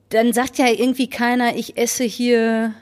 [0.08, 2.74] dann sagt ja irgendwie keiner, ich esse hier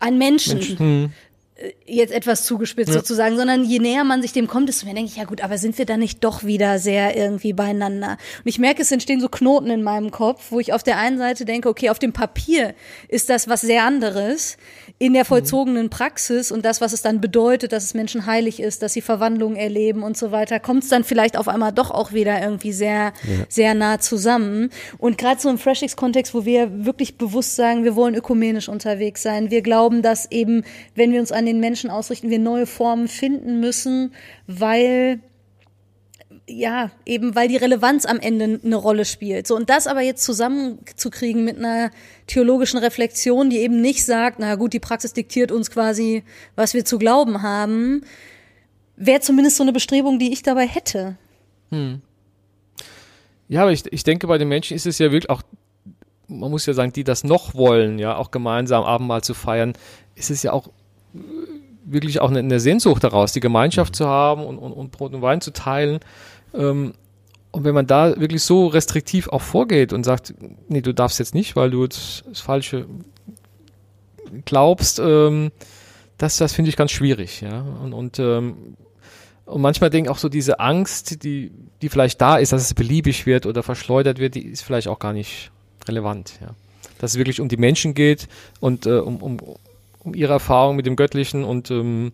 [0.00, 0.58] an Menschen.
[0.58, 0.78] Menschen.
[0.78, 1.12] Hm.
[1.60, 2.94] Äh, jetzt etwas zugespitzt ja.
[2.94, 5.58] sozusagen, sondern je näher man sich dem kommt, desto mehr denke ich, ja gut, aber
[5.58, 8.12] sind wir da nicht doch wieder sehr irgendwie beieinander?
[8.38, 11.18] Und ich merke, es entstehen so Knoten in meinem Kopf, wo ich auf der einen
[11.18, 12.74] Seite denke, okay, auf dem Papier
[13.08, 14.56] ist das was sehr anderes
[15.00, 15.28] in der mhm.
[15.28, 19.00] vollzogenen Praxis und das, was es dann bedeutet, dass es Menschen heilig ist, dass sie
[19.00, 22.72] Verwandlungen erleben und so weiter, kommt es dann vielleicht auf einmal doch auch wieder irgendwie
[22.72, 23.44] sehr, ja.
[23.48, 24.68] sehr nah zusammen.
[24.98, 29.50] Und gerade so im Freshix-Kontext, wo wir wirklich bewusst sagen, wir wollen ökumenisch unterwegs sein,
[29.50, 33.58] wir glauben, dass eben, wenn wir uns an den Menschen ausrichten, wir neue Formen finden
[33.58, 34.12] müssen,
[34.46, 35.20] weil
[36.50, 39.46] ja, eben weil die Relevanz am Ende eine Rolle spielt.
[39.46, 41.90] So, und das aber jetzt zusammenzukriegen mit einer
[42.26, 46.24] theologischen Reflexion, die eben nicht sagt, na gut, die Praxis diktiert uns quasi,
[46.56, 48.02] was wir zu glauben haben,
[48.96, 51.16] wäre zumindest so eine Bestrebung, die ich dabei hätte.
[51.70, 52.00] Hm.
[53.48, 55.42] Ja, aber ich, ich denke, bei den Menschen ist es ja wirklich auch,
[56.28, 59.72] man muss ja sagen, die das noch wollen, ja, auch gemeinsam Abendmahl zu feiern,
[60.14, 60.68] ist es ja auch
[61.84, 65.22] wirklich auch eine, eine Sehnsucht daraus, die Gemeinschaft zu haben und, und, und Brot und
[65.22, 66.00] Wein zu teilen.
[66.54, 66.94] Ähm,
[67.52, 70.34] und wenn man da wirklich so restriktiv auch vorgeht und sagt,
[70.68, 72.86] nee, du darfst jetzt nicht, weil du das, Falsche
[74.44, 75.50] glaubst, ähm,
[76.16, 77.62] das, das finde ich ganz schwierig, ja.
[77.82, 78.76] Und, und, ähm,
[79.46, 81.50] und manchmal denke ich auch so diese Angst, die,
[81.82, 85.00] die vielleicht da ist, dass es beliebig wird oder verschleudert wird, die ist vielleicht auch
[85.00, 85.50] gar nicht
[85.88, 86.54] relevant, ja.
[86.98, 88.28] Dass es wirklich um die Menschen geht
[88.60, 89.38] und äh, um, um,
[90.00, 92.12] um ihre Erfahrung mit dem Göttlichen und, ähm,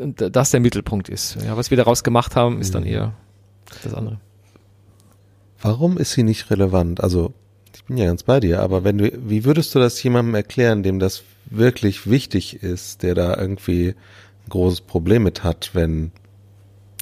[0.00, 1.36] und das der Mittelpunkt ist.
[1.44, 2.88] Ja, was wir daraus gemacht haben, ist dann mhm.
[2.88, 3.12] eher
[3.82, 4.20] das andere.
[5.60, 7.02] Warum ist sie nicht relevant?
[7.02, 7.32] Also,
[7.74, 10.82] ich bin ja ganz bei dir, aber wenn du, wie würdest du das jemandem erklären,
[10.82, 16.12] dem das wirklich wichtig ist, der da irgendwie ein großes Problem mit hat, wenn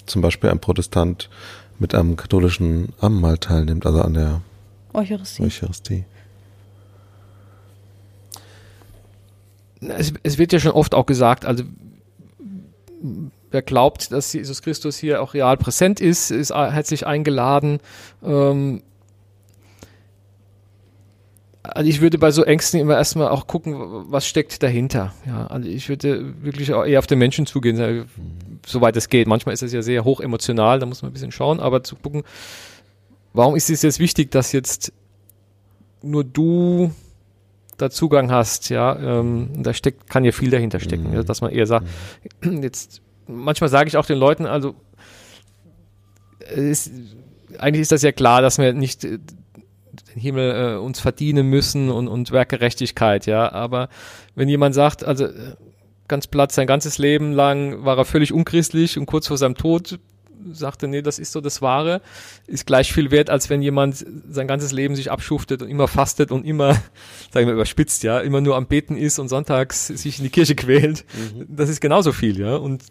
[0.05, 1.29] zum Beispiel ein Protestant
[1.79, 4.41] mit einem katholischen Abendmahl teilnimmt, also an der
[4.93, 5.43] Eucharistie.
[5.43, 6.05] Eucharistie.
[9.81, 11.63] Es, es, wird ja schon oft auch gesagt, also
[13.51, 17.79] wer glaubt, dass Jesus Christus hier auch real präsent ist, ist herzlich eingeladen.
[18.23, 18.81] Ähm,
[21.63, 23.75] also ich würde bei so Ängsten immer erstmal auch gucken,
[24.11, 25.13] was steckt dahinter.
[25.25, 28.07] Ja, also ich würde wirklich eher auf den Menschen zugehen,
[28.65, 29.27] soweit es geht.
[29.27, 31.95] Manchmal ist es ja sehr hoch emotional, da muss man ein bisschen schauen, aber zu
[31.95, 32.23] gucken,
[33.33, 34.93] warum ist es jetzt wichtig, dass jetzt
[36.01, 36.91] nur du
[37.77, 41.25] da Zugang hast, ja, ähm, da steckt, kann ja viel dahinter stecken, mhm.
[41.25, 41.87] dass man eher sagt,
[42.41, 42.63] mhm.
[42.63, 44.75] jetzt manchmal sage ich auch den Leuten, also
[46.53, 46.91] ist,
[47.57, 49.19] eigentlich ist das ja klar, dass wir nicht äh,
[50.15, 53.51] den Himmel äh, uns verdienen müssen und, und Werkgerechtigkeit, ja.
[53.51, 53.89] Aber
[54.35, 55.55] wenn jemand sagt, also äh,
[56.07, 59.99] ganz platt, sein ganzes Leben lang war er völlig unchristlich und kurz vor seinem Tod
[60.51, 62.01] sagte, nee, das ist so das Wahre,
[62.47, 66.31] ist gleich viel wert, als wenn jemand sein ganzes Leben sich abschuftet und immer fastet
[66.31, 66.73] und immer,
[67.31, 70.55] sagen wir überspitzt, ja, immer nur am Beten ist und sonntags sich in die Kirche
[70.55, 71.05] quält.
[71.13, 71.47] Mhm.
[71.49, 72.55] Das ist genauso viel, ja.
[72.55, 72.83] Und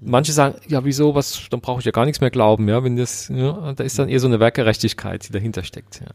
[0.00, 2.96] manche sagen, ja, wieso, was, dann brauche ich ja gar nichts mehr glauben, ja, wenn
[2.96, 6.06] das, ja, da ist dann eher so eine Werkgerechtigkeit, die dahinter steckt, ja.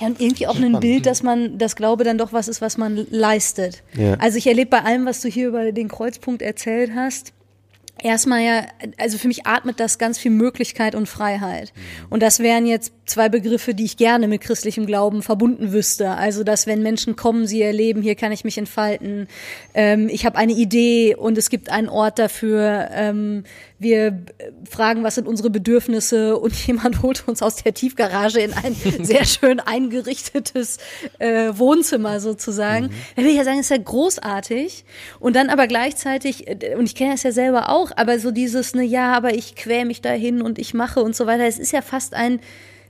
[0.00, 2.78] Ja, und irgendwie auch ein Bild, dass man, das Glaube dann doch was ist, was
[2.78, 3.82] man leistet.
[3.94, 4.14] Ja.
[4.14, 7.32] Also ich erlebe bei allem, was du hier über den Kreuzpunkt erzählt hast,
[8.02, 8.66] erstmal ja,
[8.98, 11.72] also für mich atmet das ganz viel Möglichkeit und Freiheit.
[11.74, 12.06] Mhm.
[12.10, 16.10] Und das wären jetzt zwei Begriffe, die ich gerne mit christlichem Glauben verbunden wüsste.
[16.10, 19.28] Also, dass wenn Menschen kommen, sie erleben, hier kann ich mich entfalten.
[19.74, 22.88] Ähm, ich habe eine Idee und es gibt einen Ort dafür.
[22.92, 23.44] Ähm,
[23.78, 24.24] wir
[24.68, 28.74] fragen, was sind unsere Bedürfnisse und jemand holt uns aus der Tiefgarage in ein
[29.04, 30.78] sehr schön eingerichtetes
[31.18, 32.86] äh, Wohnzimmer sozusagen.
[32.86, 32.90] Mhm.
[33.16, 34.84] Da will ich ja sagen, ist ja großartig.
[35.20, 38.74] Und dann aber gleichzeitig, äh, und ich kenne das ja selber auch, aber so dieses,
[38.74, 41.44] ne, ja, aber ich quäl mich dahin und ich mache und so weiter.
[41.44, 42.40] Es ist ja fast ein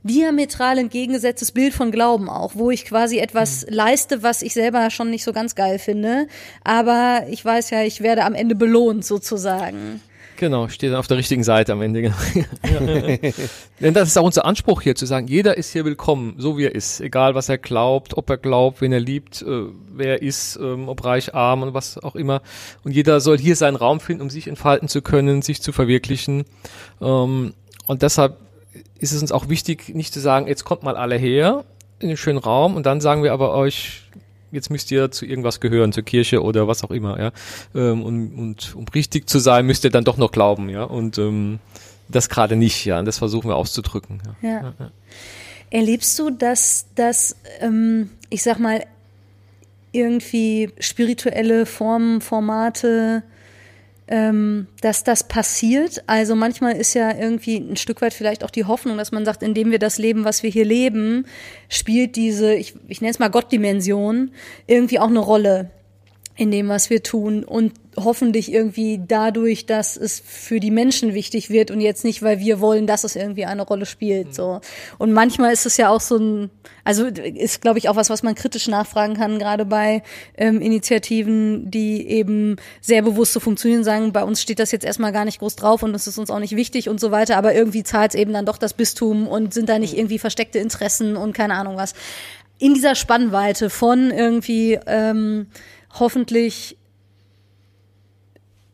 [0.03, 3.74] diametral entgegengesetztes Bild von Glauben auch, wo ich quasi etwas mhm.
[3.74, 6.28] leiste, was ich selber schon nicht so ganz geil finde.
[6.64, 10.01] Aber ich weiß ja, ich werde am Ende belohnt sozusagen.
[10.37, 12.03] Genau, steht dann auf der richtigen Seite am Ende.
[12.03, 12.16] Genau.
[13.80, 16.64] Denn das ist auch unser Anspruch hier, zu sagen, jeder ist hier willkommen, so wie
[16.64, 17.01] er ist.
[17.01, 20.89] Egal, was er glaubt, ob er glaubt, wen er liebt, äh, wer er ist, ähm,
[20.89, 22.43] ob reich, arm und was auch immer.
[22.84, 26.45] Und jeder soll hier seinen Raum finden, um sich entfalten zu können, sich zu verwirklichen.
[27.01, 27.55] Ähm,
[27.87, 28.37] und deshalb
[28.99, 31.64] ist es uns auch wichtig, nicht zu sagen, jetzt kommt mal alle her
[31.99, 34.03] in den schönen Raum und dann sagen wir aber euch,
[34.53, 37.32] jetzt müsst ihr zu irgendwas gehören, zur Kirche oder was auch immer, ja.
[37.74, 40.84] Ähm, und, und um richtig zu sein, müsst ihr dann doch noch glauben, ja.
[40.84, 41.59] Und ähm,
[42.09, 42.99] das gerade nicht, ja.
[42.99, 44.22] Und das versuchen wir auszudrücken.
[44.42, 44.49] Ja.
[44.49, 44.74] ja.
[44.78, 44.90] ja.
[45.70, 48.84] Erlebst du, dass das, ähm, ich sag mal,
[49.92, 53.22] irgendwie spirituelle Formen, Formate,
[54.09, 56.03] ähm, dass das passiert.
[56.07, 59.43] Also manchmal ist ja irgendwie ein Stück weit vielleicht auch die Hoffnung, dass man sagt,
[59.43, 61.27] indem wir das leben, was wir hier leben,
[61.69, 64.31] spielt diese, ich, ich nenne es mal Gottdimension,
[64.67, 65.71] irgendwie auch eine Rolle
[66.37, 71.51] in dem, was wir tun und hoffentlich irgendwie dadurch, dass es für die Menschen wichtig
[71.51, 74.34] wird und jetzt nicht, weil wir wollen, dass es irgendwie eine Rolle spielt.
[74.34, 74.61] So
[74.99, 76.51] und manchmal ist es ja auch so ein,
[76.84, 80.03] also ist glaube ich auch was, was man kritisch nachfragen kann, gerade bei
[80.36, 85.12] ähm, Initiativen, die eben sehr bewusst so funktionieren, sagen, bei uns steht das jetzt erstmal
[85.12, 87.55] gar nicht groß drauf und es ist uns auch nicht wichtig und so weiter, aber
[87.55, 90.01] irgendwie zahlt es eben dann doch das Bistum und sind da nicht mhm.
[90.01, 91.94] irgendwie versteckte Interessen und keine Ahnung was.
[92.59, 95.47] In dieser Spannweite von irgendwie ähm,
[95.99, 96.76] hoffentlich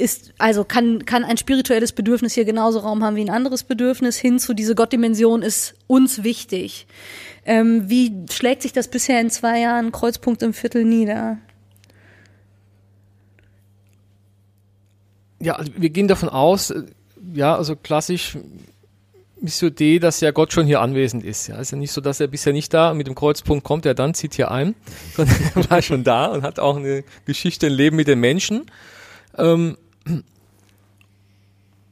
[0.02, 4.18] ist, also kann, kann ein spirituelles Bedürfnis hier genauso Raum haben wie ein anderes Bedürfnis,
[4.18, 6.86] hin zu diese Gottdimension ist uns wichtig.
[7.44, 11.38] Ähm, wie schlägt sich das bisher in zwei Jahren Kreuzpunkt im Viertel nieder?
[15.40, 16.82] Ja, also wir gehen davon aus, äh,
[17.34, 18.36] ja, also klassisch
[19.40, 21.48] Mission D, dass ja Gott schon hier anwesend ist.
[21.48, 23.94] Ja, ist ja nicht so, dass er bisher nicht da mit dem Kreuzpunkt kommt, er
[23.94, 24.74] dann zieht hier ein,
[25.16, 28.66] sondern er war schon da und hat auch eine Geschichte, ein Leben mit den Menschen.
[29.36, 29.76] Ähm,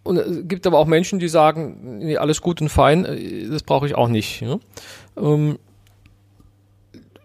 [0.02, 3.62] und es gibt aber auch Menschen, die sagen, nee, alles gut und fein, äh, das
[3.62, 4.40] brauche ich auch nicht.
[4.40, 4.58] Ja?
[5.16, 5.58] Ähm,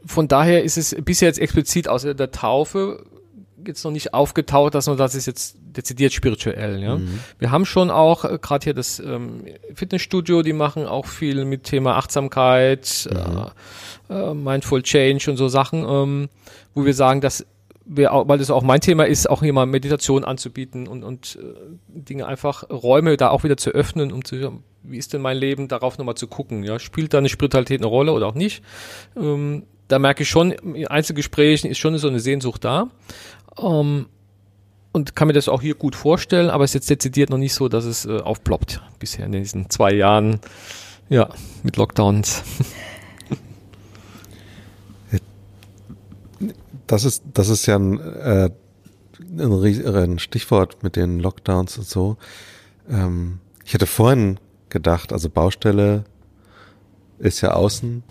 [0.06, 3.04] von daher ist es bisher jetzt explizit außer der Taufe
[3.68, 6.82] jetzt noch nicht aufgetaucht, dass man das ist jetzt dezidiert spirituell.
[6.82, 7.20] Ja, mhm.
[7.40, 11.64] wir haben schon auch äh, gerade hier das ähm, Fitnessstudio, die machen auch viel mit
[11.64, 13.50] Thema Achtsamkeit, mhm.
[14.10, 16.30] äh, äh, Mindful Change und so Sachen, ähm,
[16.74, 17.46] wo wir sagen, dass
[17.86, 21.54] weil das auch mein Thema ist, auch hier mal Meditation anzubieten und und äh,
[21.88, 25.68] Dinge einfach Räume da auch wieder zu öffnen, um zu wie ist denn mein Leben,
[25.68, 26.64] darauf nochmal zu gucken.
[26.64, 28.64] Ja, spielt da eine Spiritualität eine Rolle oder auch nicht?
[29.16, 32.90] Ähm, da merke ich schon, in Einzelgesprächen ist schon so eine Sehnsucht da.
[33.60, 34.08] Ähm,
[34.92, 37.54] und kann mir das auch hier gut vorstellen, aber es ist jetzt dezidiert noch nicht
[37.54, 40.40] so, dass es äh, aufploppt bisher in diesen zwei Jahren,
[41.10, 41.30] ja,
[41.64, 42.44] mit Lockdowns.
[46.88, 48.50] Das ist, das ist ja ein, äh,
[49.40, 52.18] ein, ein Stichwort mit den Lockdowns und so.
[52.90, 56.04] Ähm, ich hätte vorhin gedacht, also Baustelle
[57.18, 58.04] ist ja außen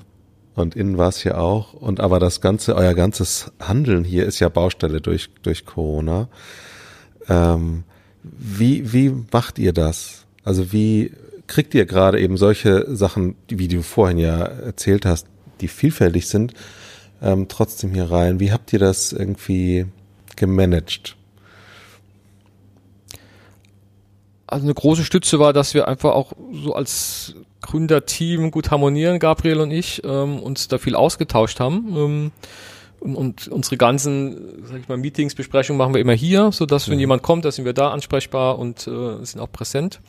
[0.54, 1.74] und innen war es hier auch.
[1.74, 6.28] Und aber das ganze, euer ganzes Handeln hier ist ja Baustelle durch, durch Corona.
[7.28, 7.84] Ähm,
[8.22, 10.26] wie, wie macht ihr das?
[10.42, 11.12] Also wie
[11.46, 15.26] kriegt ihr gerade eben solche Sachen, wie du vorhin ja erzählt hast,
[15.60, 16.54] die vielfältig sind,
[17.24, 18.38] ähm, trotzdem hier rein?
[18.38, 19.86] Wie habt ihr das irgendwie
[20.36, 21.16] gemanagt?
[24.46, 29.60] Also eine große Stütze war, dass wir einfach auch so als Gründerteam gut harmonieren, Gabriel
[29.60, 31.96] und ich, ähm, uns da viel ausgetauscht haben.
[31.96, 32.32] Ähm,
[33.00, 36.88] und, und unsere ganzen, sag ich mal, Meetings, Besprechungen machen wir immer hier, so dass
[36.88, 37.00] wenn mhm.
[37.00, 40.00] jemand kommt, da sind wir da ansprechbar und äh, sind auch präsent.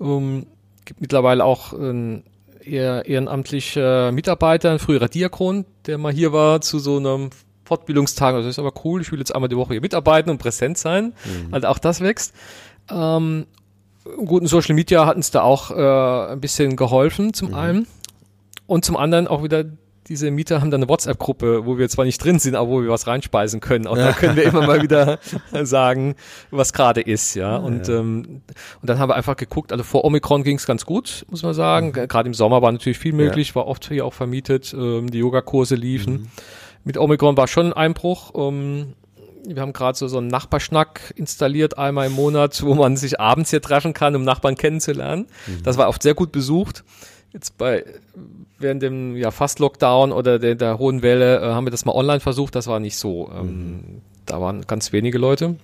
[0.00, 0.46] Ähm,
[0.84, 6.78] gibt mittlerweile auch ein eher ehrenamtlicher Mitarbeiter, ein früherer Diakon, der mal hier war zu
[6.78, 7.30] so einem
[7.64, 8.34] Fortbildungstag.
[8.34, 9.00] Also das ist aber cool.
[9.00, 11.14] Ich will jetzt einmal die Woche hier mitarbeiten und präsent sein.
[11.24, 11.54] Mhm.
[11.54, 12.34] Also auch das wächst.
[12.90, 13.46] Ähm,
[14.24, 17.54] guten Social Media hat uns da auch äh, ein bisschen geholfen, zum mhm.
[17.54, 17.86] einen.
[18.66, 19.64] Und zum anderen auch wieder,
[20.10, 22.88] diese Mieter haben da eine WhatsApp-Gruppe, wo wir zwar nicht drin sind, aber wo wir
[22.88, 23.86] was reinspeisen können.
[23.86, 25.20] Auch da können wir immer mal wieder
[25.62, 26.16] sagen,
[26.50, 27.56] was gerade ist, ja.
[27.56, 28.00] Und, ja.
[28.00, 28.42] Ähm,
[28.82, 31.54] und dann haben wir einfach geguckt, also vor Omikron ging es ganz gut, muss man
[31.54, 31.92] sagen.
[31.94, 32.08] Mhm.
[32.08, 33.54] Gerade im Sommer war natürlich viel möglich, ja.
[33.54, 36.12] war oft hier auch vermietet, ähm, die Yogakurse liefen.
[36.12, 36.26] Mhm.
[36.82, 38.32] Mit Omikron war schon ein Einbruch.
[38.34, 38.94] Ähm,
[39.46, 43.50] wir haben gerade so, so einen Nachbarschnack installiert, einmal im Monat, wo man sich abends
[43.50, 45.28] hier treffen kann, um Nachbarn kennenzulernen.
[45.46, 45.62] Mhm.
[45.62, 46.82] Das war oft sehr gut besucht.
[47.32, 47.84] Jetzt bei
[48.58, 51.94] während dem ja fast Lockdown oder der, der hohen Welle äh, haben wir das mal
[51.94, 52.54] online versucht.
[52.54, 53.30] Das war nicht so.
[53.34, 54.02] Ähm, mhm.
[54.26, 55.56] Da waren ganz wenige Leute.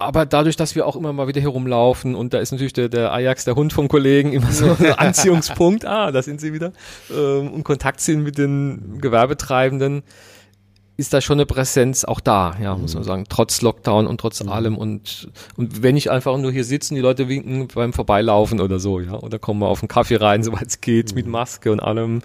[0.00, 3.12] Aber dadurch, dass wir auch immer mal wieder herumlaufen und da ist natürlich der, der
[3.12, 6.72] Ajax, der Hund vom Kollegen, immer so ein Anziehungspunkt, ah, da sind sie wieder,
[7.14, 10.02] ähm, und Kontakt sind mit den Gewerbetreibenden,
[11.00, 13.06] ist da schon eine Präsenz auch da, ja, muss man mhm.
[13.06, 14.50] sagen, trotz Lockdown und trotz mhm.
[14.50, 18.78] allem und, und wenn ich einfach nur hier sitzen, die Leute winken beim Vorbeilaufen oder
[18.78, 21.14] so, ja, oder kommen wir auf einen Kaffee rein, soweit es geht, mhm.
[21.16, 22.20] mit Maske und allem,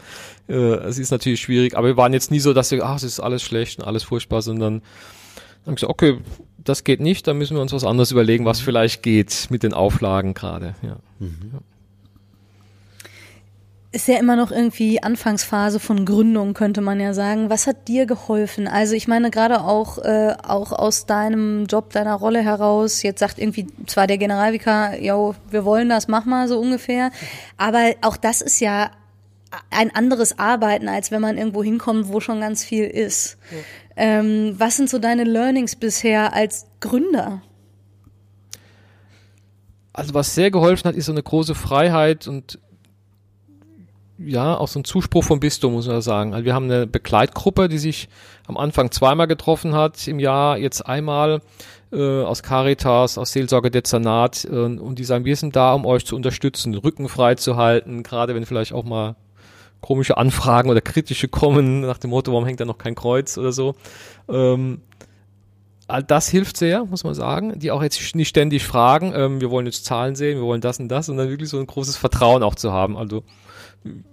[0.49, 3.03] äh, es ist natürlich schwierig, aber wir waren jetzt nie so, dass wir, ach, es
[3.03, 6.19] ist alles schlecht und alles furchtbar, sondern dann haben gesagt, okay,
[6.57, 8.65] das geht nicht, dann müssen wir uns was anderes überlegen, was mhm.
[8.65, 10.97] vielleicht geht mit den Auflagen gerade, ja.
[11.19, 11.51] Mhm.
[11.53, 11.59] ja
[13.95, 17.49] ist ja immer noch irgendwie Anfangsphase von Gründung, könnte man ja sagen.
[17.49, 18.67] Was hat dir geholfen?
[18.67, 23.39] Also ich meine gerade auch, äh, auch aus deinem Job, deiner Rolle heraus, jetzt sagt
[23.39, 25.15] irgendwie zwar der Generalvikar, ja,
[25.49, 27.09] wir wollen das, mach mal so ungefähr,
[27.55, 28.91] aber auch das ist ja
[29.71, 33.37] ein anderes Arbeiten, als wenn man irgendwo hinkommt, wo schon ganz viel ist.
[33.49, 33.57] Ja.
[33.95, 37.41] Ähm, was sind so deine Learnings bisher als Gründer?
[39.93, 42.59] Also was sehr geholfen hat, ist so eine große Freiheit und
[44.17, 46.33] ja, auch so ein Zuspruch vom Bistum, muss man sagen.
[46.33, 48.07] Also wir haben eine Begleitgruppe, die sich
[48.47, 51.41] am Anfang zweimal getroffen hat im Jahr, jetzt einmal
[51.91, 56.05] äh, aus Caritas, aus Seelsorge Dezernat äh, und die sagen, wir sind da, um euch
[56.05, 59.15] zu unterstützen, Rücken frei zu halten, gerade wenn vielleicht auch mal
[59.81, 63.51] komische Anfragen oder kritische kommen, nach dem Motto, warum hängt da noch kein Kreuz oder
[63.51, 63.75] so.
[64.27, 64.81] Ähm,
[65.87, 69.51] all das hilft sehr, muss man sagen, die auch jetzt nicht ständig fragen, ähm, wir
[69.51, 71.97] wollen jetzt Zahlen sehen, wir wollen das und das, und dann wirklich so ein großes
[71.97, 72.97] Vertrauen auch zu haben.
[72.97, 73.23] Also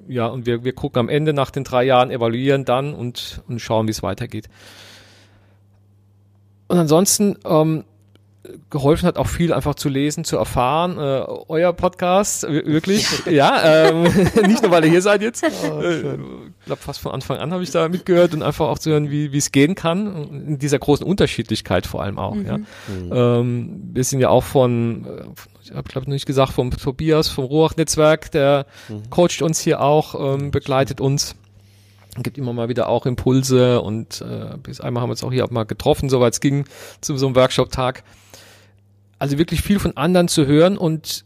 [0.09, 3.61] ja, und wir, wir gucken am Ende nach den drei Jahren, evaluieren dann und, und
[3.61, 4.49] schauen, wie es weitergeht.
[6.69, 7.85] Und ansonsten, ähm,
[8.71, 10.99] geholfen hat, auch viel einfach zu lesen, zu erfahren.
[10.99, 14.03] Äh, euer Podcast, wirklich, ja, ja ähm,
[14.47, 15.45] nicht nur, weil ihr hier seid jetzt.
[15.45, 18.79] Oh, äh, ich glaube, fast von Anfang an habe ich da mitgehört und einfach auch
[18.79, 22.35] zu hören, wie wie es gehen kann, in dieser großen Unterschiedlichkeit vor allem auch.
[22.35, 22.47] Mhm.
[22.47, 22.59] Ja.
[22.59, 22.67] Mhm.
[23.13, 27.45] Ähm, wir sind ja auch von, äh, ich habe glaube nicht gesagt, vom Tobias, vom
[27.45, 29.09] Ruach-Netzwerk, der mhm.
[29.11, 31.37] coacht uns hier auch, ähm, begleitet uns
[32.23, 35.47] gibt immer mal wieder auch Impulse und äh, bis einmal haben wir uns auch hier
[35.47, 36.67] auch mal getroffen, soweit es ging,
[37.01, 38.05] zu so einem Workshop-Tag.
[39.19, 41.25] Also wirklich viel von anderen zu hören und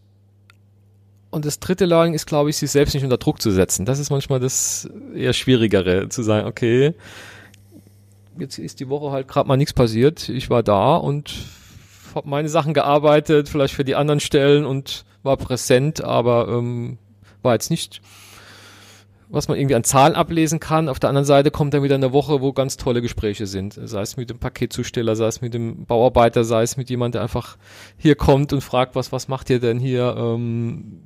[1.30, 3.84] und das dritte Learning ist, glaube ich, sich selbst nicht unter Druck zu setzen.
[3.84, 6.94] Das ist manchmal das eher Schwierigere, zu sagen, okay,
[8.38, 10.28] jetzt ist die Woche halt gerade mal nichts passiert.
[10.28, 11.34] Ich war da und
[12.16, 16.98] habe meine Sachen gearbeitet, vielleicht für die anderen Stellen und war präsent, aber ähm,
[17.42, 18.00] war jetzt nicht
[19.28, 20.88] was man irgendwie an Zahlen ablesen kann.
[20.88, 23.78] Auf der anderen Seite kommt dann wieder eine Woche, wo ganz tolle Gespräche sind.
[23.82, 27.22] Sei es mit dem Paketzusteller, sei es mit dem Bauarbeiter, sei es mit jemand, der
[27.22, 27.56] einfach
[27.96, 30.14] hier kommt und fragt, was, was macht ihr denn hier?
[30.16, 31.02] Ähm,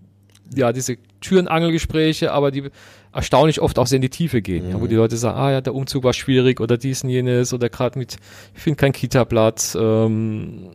[0.54, 2.70] ja, diese Türenangelgespräche, aber die
[3.12, 4.70] erstaunlich oft auch sehr in die Tiefe gehen, mhm.
[4.72, 7.52] ja, wo die Leute sagen, ah ja, der Umzug war schwierig oder dies und jenes
[7.52, 8.16] oder gerade mit,
[8.54, 10.70] ich finde kein Kita-Platz, ähm,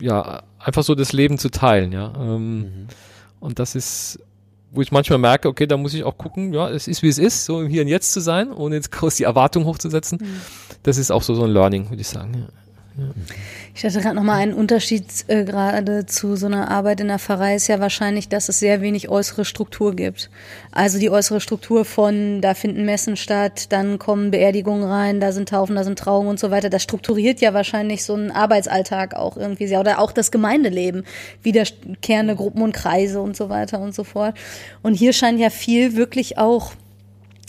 [0.00, 2.12] ja, einfach so das Leben zu teilen, ja.
[2.18, 2.86] Ähm, mhm.
[3.40, 4.18] Und das ist
[4.74, 7.18] wo ich manchmal merke, okay, da muss ich auch gucken, ja, es ist wie es
[7.18, 10.18] ist, so im Hier und Jetzt zu sein, ohne jetzt groß die Erwartung hochzusetzen.
[10.20, 10.40] Mhm.
[10.82, 12.34] Das ist auch so, so ein Learning, würde ich sagen.
[12.34, 12.63] Ja.
[13.74, 17.56] Ich hatte gerade nochmal einen Unterschied äh, gerade zu so einer Arbeit in der Pfarrei
[17.56, 20.30] ist ja wahrscheinlich, dass es sehr wenig äußere Struktur gibt.
[20.70, 25.48] Also die äußere Struktur von, da finden Messen statt, dann kommen Beerdigungen rein, da sind
[25.48, 26.70] Taufen, da sind Trauungen und so weiter.
[26.70, 31.04] Das strukturiert ja wahrscheinlich so einen Arbeitsalltag auch irgendwie sehr oder auch das Gemeindeleben,
[31.42, 34.36] wiederkehrende Gruppen und Kreise und so weiter und so fort.
[34.82, 36.74] Und hier scheint ja viel wirklich auch,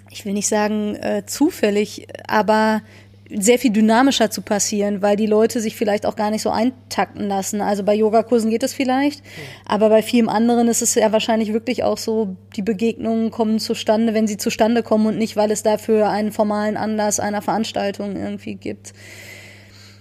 [0.10, 2.82] ich will nicht sagen äh, zufällig, aber
[3.30, 7.28] sehr viel dynamischer zu passieren, weil die Leute sich vielleicht auch gar nicht so eintakten
[7.28, 7.60] lassen.
[7.60, 9.24] Also bei Yogakursen geht es vielleicht,
[9.66, 14.14] aber bei vielem anderen ist es ja wahrscheinlich wirklich auch so, die Begegnungen kommen zustande,
[14.14, 18.56] wenn sie zustande kommen und nicht, weil es dafür einen formalen Anlass einer Veranstaltung irgendwie
[18.56, 18.94] gibt.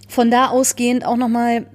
[0.07, 1.66] Von da ausgehend auch nochmal,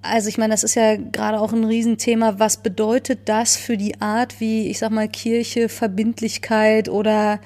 [0.00, 2.38] also ich meine, das ist ja gerade auch ein Riesenthema.
[2.38, 7.40] Was bedeutet das für die Art, wie, ich sag mal, Kirche, Verbindlichkeit oder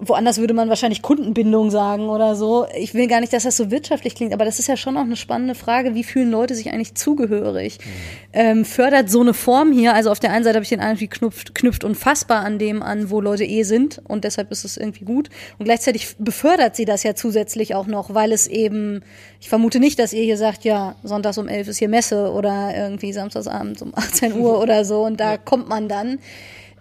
[0.00, 2.66] woanders würde man wahrscheinlich Kundenbindung sagen oder so.
[2.78, 5.02] Ich will gar nicht, dass das so wirtschaftlich klingt, aber das ist ja schon auch
[5.02, 5.94] eine spannende Frage.
[5.94, 7.78] Wie fühlen Leute sich eigentlich zugehörig?
[7.78, 7.90] Mhm.
[8.32, 11.10] Ähm, fördert so eine Form hier, also auf der einen Seite habe ich den Eindruck,
[11.10, 15.04] knüpft, knüpft unfassbar an dem an, wo Leute eh sind und deshalb ist es irgendwie
[15.04, 15.28] gut.
[15.58, 19.02] Und gleichzeitig befördert sie das ja zusätzlich auch noch, weil es eben,
[19.40, 22.74] ich vermute nicht, dass ihr hier sagt, ja, sonntags um elf ist hier Messe oder
[22.74, 25.36] irgendwie samstagsabends um 18 Uhr oder so und da ja.
[25.38, 26.18] kommt man dann.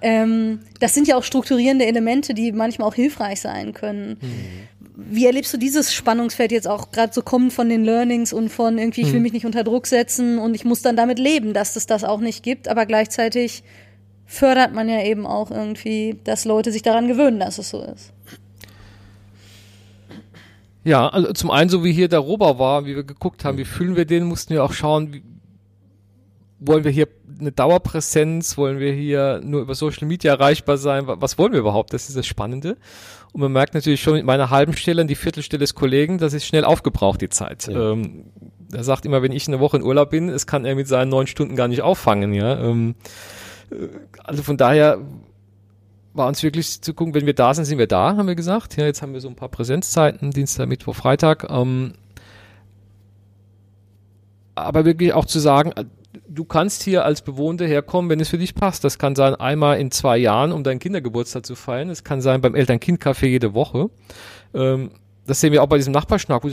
[0.01, 4.17] Ähm, das sind ja auch strukturierende Elemente, die manchmal auch hilfreich sein können.
[4.21, 5.11] Mhm.
[5.11, 8.77] Wie erlebst du dieses Spannungsfeld jetzt auch gerade so kommen von den Learnings und von
[8.77, 9.23] irgendwie, ich will mhm.
[9.23, 12.19] mich nicht unter Druck setzen und ich muss dann damit leben, dass es das auch
[12.19, 13.63] nicht gibt, aber gleichzeitig
[14.25, 18.13] fördert man ja eben auch irgendwie, dass Leute sich daran gewöhnen, dass es so ist.
[20.83, 23.65] Ja, also zum einen, so wie hier der Rober war, wie wir geguckt haben, wie
[23.65, 25.23] fühlen wir den, mussten wir auch schauen, wie,
[26.59, 27.07] wollen wir hier
[27.39, 28.57] eine Dauerpräsenz?
[28.57, 31.03] Wollen wir hier nur über Social Media erreichbar sein?
[31.05, 31.93] Was wollen wir überhaupt?
[31.93, 32.77] Das ist das Spannende.
[33.31, 36.33] Und man merkt natürlich schon mit meiner halben Stelle und die Viertelstelle des Kollegen, das
[36.33, 37.67] ist schnell aufgebraucht, die Zeit.
[37.67, 37.91] Ja.
[37.91, 38.25] Ähm,
[38.71, 41.09] er sagt immer, wenn ich eine Woche in Urlaub bin, es kann er mit seinen
[41.09, 42.59] neun Stunden gar nicht auffangen, ja.
[42.59, 42.95] Ähm,
[43.71, 43.87] äh,
[44.23, 44.99] also von daher
[46.13, 48.77] war uns wirklich zu gucken, wenn wir da sind, sind wir da, haben wir gesagt.
[48.77, 51.47] Ja, jetzt haben wir so ein paar Präsenzzeiten, Dienstag, Mittwoch, Freitag.
[51.49, 51.93] Ähm,
[54.55, 55.71] aber wirklich auch zu sagen,
[56.28, 58.84] du kannst hier als Bewohner herkommen, wenn es für dich passt.
[58.84, 61.89] Das kann sein einmal in zwei Jahren, um deinen Kindergeburtstag zu feiern.
[61.89, 63.89] Das kann sein beim Eltern-Kind-Café jede Woche.
[64.53, 64.91] Ähm,
[65.28, 66.43] das sehen wir auch bei diesem Nachbarschnack.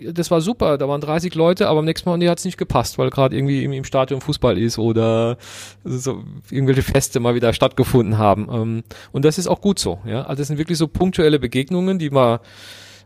[0.00, 2.56] Das war super, da waren 30 Leute, aber am nächsten Mal nee, hat es nicht
[2.56, 5.36] gepasst, weil gerade irgendwie im, im, Stadion Fußball ist oder
[5.84, 8.48] so irgendwelche Feste mal wieder stattgefunden haben.
[8.50, 8.82] Ähm,
[9.12, 10.00] und das ist auch gut so.
[10.06, 10.22] Ja?
[10.22, 12.40] Also das sind wirklich so punktuelle Begegnungen, die mal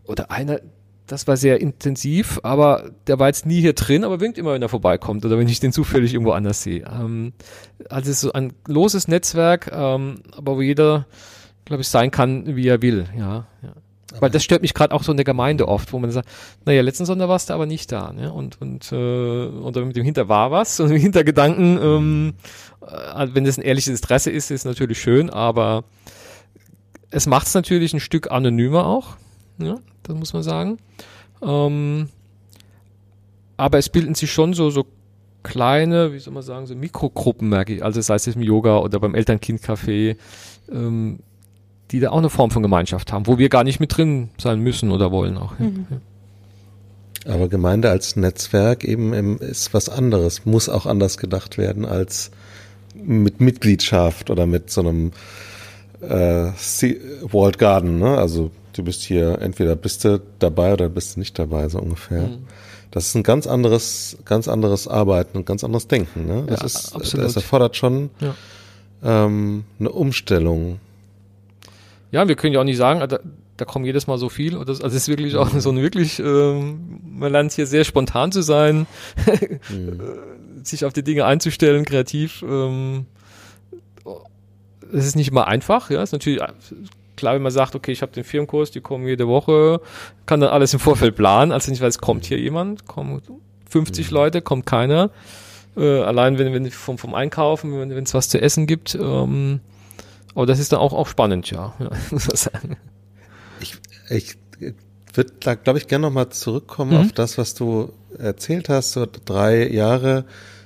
[0.05, 0.61] oder einer,
[1.07, 4.62] das war sehr intensiv, aber der war jetzt nie hier drin, aber winkt immer, wenn
[4.62, 6.84] er vorbeikommt oder wenn ich den zufällig irgendwo anders sehe.
[6.84, 7.32] Ähm,
[7.90, 11.07] also es ist so ein loses Netzwerk, ähm, aber wo jeder,
[11.66, 13.46] glaube ich, sein kann, wie er will, ja.
[13.62, 13.74] ja.
[14.20, 16.28] Weil das stört mich gerade auch so in der Gemeinde oft, wo man sagt,
[16.64, 18.32] naja, letzten Sonntag warst du aber nicht da, ne?
[18.32, 22.34] Und und äh, oder mit dem Hinter war was und dem Hintergedanken, ähm,
[22.80, 25.84] äh, wenn das ein ehrliches Interesse ist, ist natürlich schön, aber
[27.11, 29.16] es macht es natürlich ein Stück anonymer auch.
[29.59, 30.78] Ja, das muss man sagen.
[31.42, 32.09] Ähm,
[33.57, 34.84] aber es bilden sich schon so, so
[35.42, 38.98] kleine, wie soll man sagen, so Mikrogruppen, merke ich, also sei es im Yoga oder
[38.98, 40.16] beim Eltern-Kind-Café,
[40.72, 41.18] ähm,
[41.90, 44.61] die da auch eine Form von Gemeinschaft haben, wo wir gar nicht mit drin sein
[44.61, 45.59] müssen oder wollen auch.
[45.59, 45.86] Mhm.
[45.90, 47.32] Ja.
[47.34, 52.30] Aber Gemeinde als Netzwerk eben ist was anderes, muss auch anders gedacht werden als
[52.94, 55.12] mit Mitgliedschaft oder mit so einem
[56.00, 56.50] äh,
[57.32, 57.98] Walled Garden.
[57.98, 58.16] Ne?
[58.18, 62.22] Also du bist hier, entweder bist du dabei oder bist du nicht dabei, so ungefähr.
[62.28, 62.46] Mhm.
[62.90, 66.26] Das ist ein ganz anderes, ganz anderes Arbeiten und ganz anderes Denken.
[66.26, 66.44] Ne?
[66.46, 67.26] Das ja, ist, absolut.
[67.26, 68.34] das erfordert schon Ja.
[69.02, 70.78] ähm, eine Umstellung.
[72.12, 73.18] Ja, wir können ja auch nicht sagen, da,
[73.56, 74.52] da kommen jedes Mal so viel.
[74.52, 78.30] Das, also es ist wirklich auch so ein wirklich, ähm, man lernt hier sehr spontan
[78.30, 78.86] zu sein,
[80.62, 82.44] sich auf die Dinge einzustellen, kreativ.
[82.48, 83.06] Ähm,
[84.92, 86.02] es ist nicht immer einfach, ja.
[86.02, 86.40] Es ist natürlich
[87.16, 89.80] klar, wenn man sagt, okay, ich habe den Firmenkurs, die kommen jede Woche,
[90.26, 93.20] kann dann alles im Vorfeld planen, also nicht weiß, kommt hier jemand, kommen
[93.68, 95.10] 50 Leute, kommt keiner.
[95.76, 98.94] Äh, allein wenn, wenn vom, vom Einkaufen, wenn es was zu essen gibt.
[98.94, 99.60] Ähm,
[100.34, 102.76] aber das ist dann auch, auch spannend, ja, ja muss man sagen.
[103.60, 103.76] Ich,
[104.10, 104.36] ich
[105.14, 106.98] würde glaube ich, gerne nochmal zurückkommen Mhm.
[106.98, 108.92] auf das, was du erzählt hast.
[108.92, 110.24] So drei Jahre,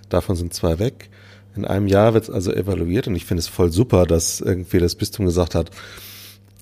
[0.09, 1.11] davon sind zwei weg.
[1.57, 4.78] In einem Jahr wird es also evaluiert und ich finde es voll super, dass irgendwie
[4.78, 5.70] das Bistum gesagt hat,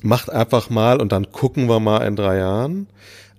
[0.02, 2.86] macht einfach mal und dann gucken wir mal in drei Jahren.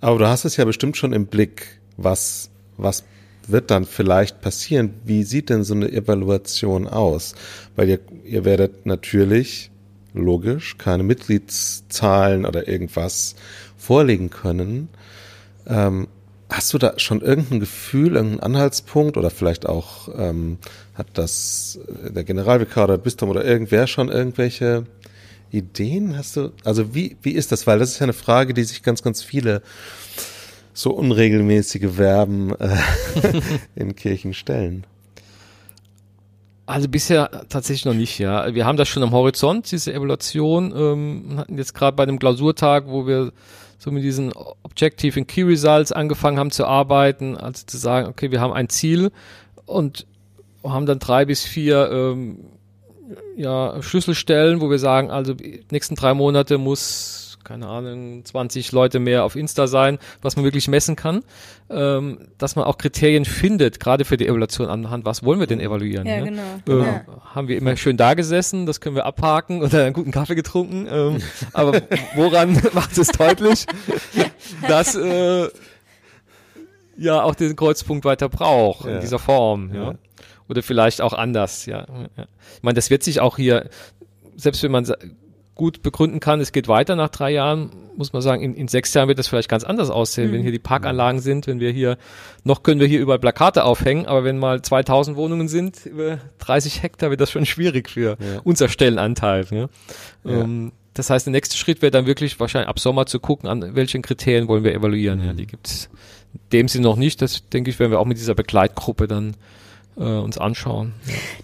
[0.01, 3.03] Aber du hast es ja bestimmt schon im Blick, was, was
[3.47, 4.93] wird dann vielleicht passieren?
[5.05, 7.33] Wie sieht denn so eine Evaluation aus?
[7.75, 9.71] Weil ihr, ihr werdet natürlich,
[10.13, 13.35] logisch, keine Mitgliedszahlen oder irgendwas
[13.77, 14.89] vorlegen können.
[15.67, 16.07] Ähm,
[16.49, 20.57] hast du da schon irgendein Gefühl, irgendeinen Anhaltspunkt oder vielleicht auch ähm,
[20.93, 24.85] hat das der Generalvikar oder Bistum oder irgendwer schon irgendwelche
[25.51, 26.17] Ideen?
[26.17, 27.67] Hast du, also wie, wie ist das?
[27.67, 29.61] Weil das ist ja eine Frage, die sich ganz, ganz viele
[30.73, 32.77] so unregelmäßige Verben äh,
[33.75, 34.85] in Kirchen stellen.
[36.67, 38.53] Also bisher tatsächlich noch nicht, ja.
[38.53, 40.73] Wir haben das schon am Horizont, diese Evaluation.
[40.75, 43.31] Ähm, hatten jetzt gerade bei dem Klausurtag, wo wir
[43.77, 44.33] so mit diesen
[44.63, 48.69] Objective and Key Results angefangen haben zu arbeiten, also zu sagen, okay, wir haben ein
[48.69, 49.11] Ziel
[49.65, 50.05] und
[50.63, 52.39] haben dann drei bis vier ähm,
[53.35, 58.99] ja, Schlüsselstellen, wo wir sagen, also die nächsten drei Monate muss keine Ahnung, 20 Leute
[58.99, 61.23] mehr auf Insta sein, was man wirklich messen kann,
[61.69, 65.61] ähm, dass man auch Kriterien findet, gerade für die Evaluation anhand, was wollen wir denn
[65.61, 66.05] evaluieren?
[66.05, 66.25] Ja, ne?
[66.25, 66.41] genau.
[66.67, 67.05] Ähm, Ja.
[67.33, 70.87] Haben wir immer schön da gesessen, das können wir abhaken oder einen guten Kaffee getrunken.
[70.91, 71.19] Ähm,
[71.53, 71.81] aber
[72.15, 73.65] woran macht es deutlich,
[74.67, 75.47] dass äh,
[76.97, 78.95] ja auch den Kreuzpunkt weiter braucht Ja.
[78.95, 79.95] in dieser Form, ja.
[80.49, 81.85] Oder vielleicht auch anders, ja.
[82.55, 83.69] Ich meine, das wird sich auch hier,
[84.35, 84.85] selbst wenn man
[85.55, 88.93] gut begründen kann, es geht weiter nach drei Jahren, muss man sagen, in, in sechs
[88.93, 91.97] Jahren wird das vielleicht ganz anders aussehen, wenn hier die Parkanlagen sind, wenn wir hier,
[92.43, 96.83] noch können wir hier überall Plakate aufhängen, aber wenn mal 2000 Wohnungen sind, über 30
[96.83, 98.41] Hektar, wird das schon schwierig für Ja.
[98.43, 99.47] unser Stellenanteil.
[99.49, 99.69] Ne?
[100.23, 100.41] Ja.
[100.41, 103.75] Ähm, das heißt, der nächste Schritt wäre dann wirklich wahrscheinlich ab Sommer zu gucken, an
[103.75, 105.23] welchen Kriterien wollen wir evaluieren.
[105.25, 105.89] Ja, die gibt es
[106.33, 107.21] in dem Sinn noch nicht.
[107.21, 109.35] Das denke ich, werden wir auch mit dieser Begleitgruppe dann
[109.97, 110.93] äh, uns anschauen.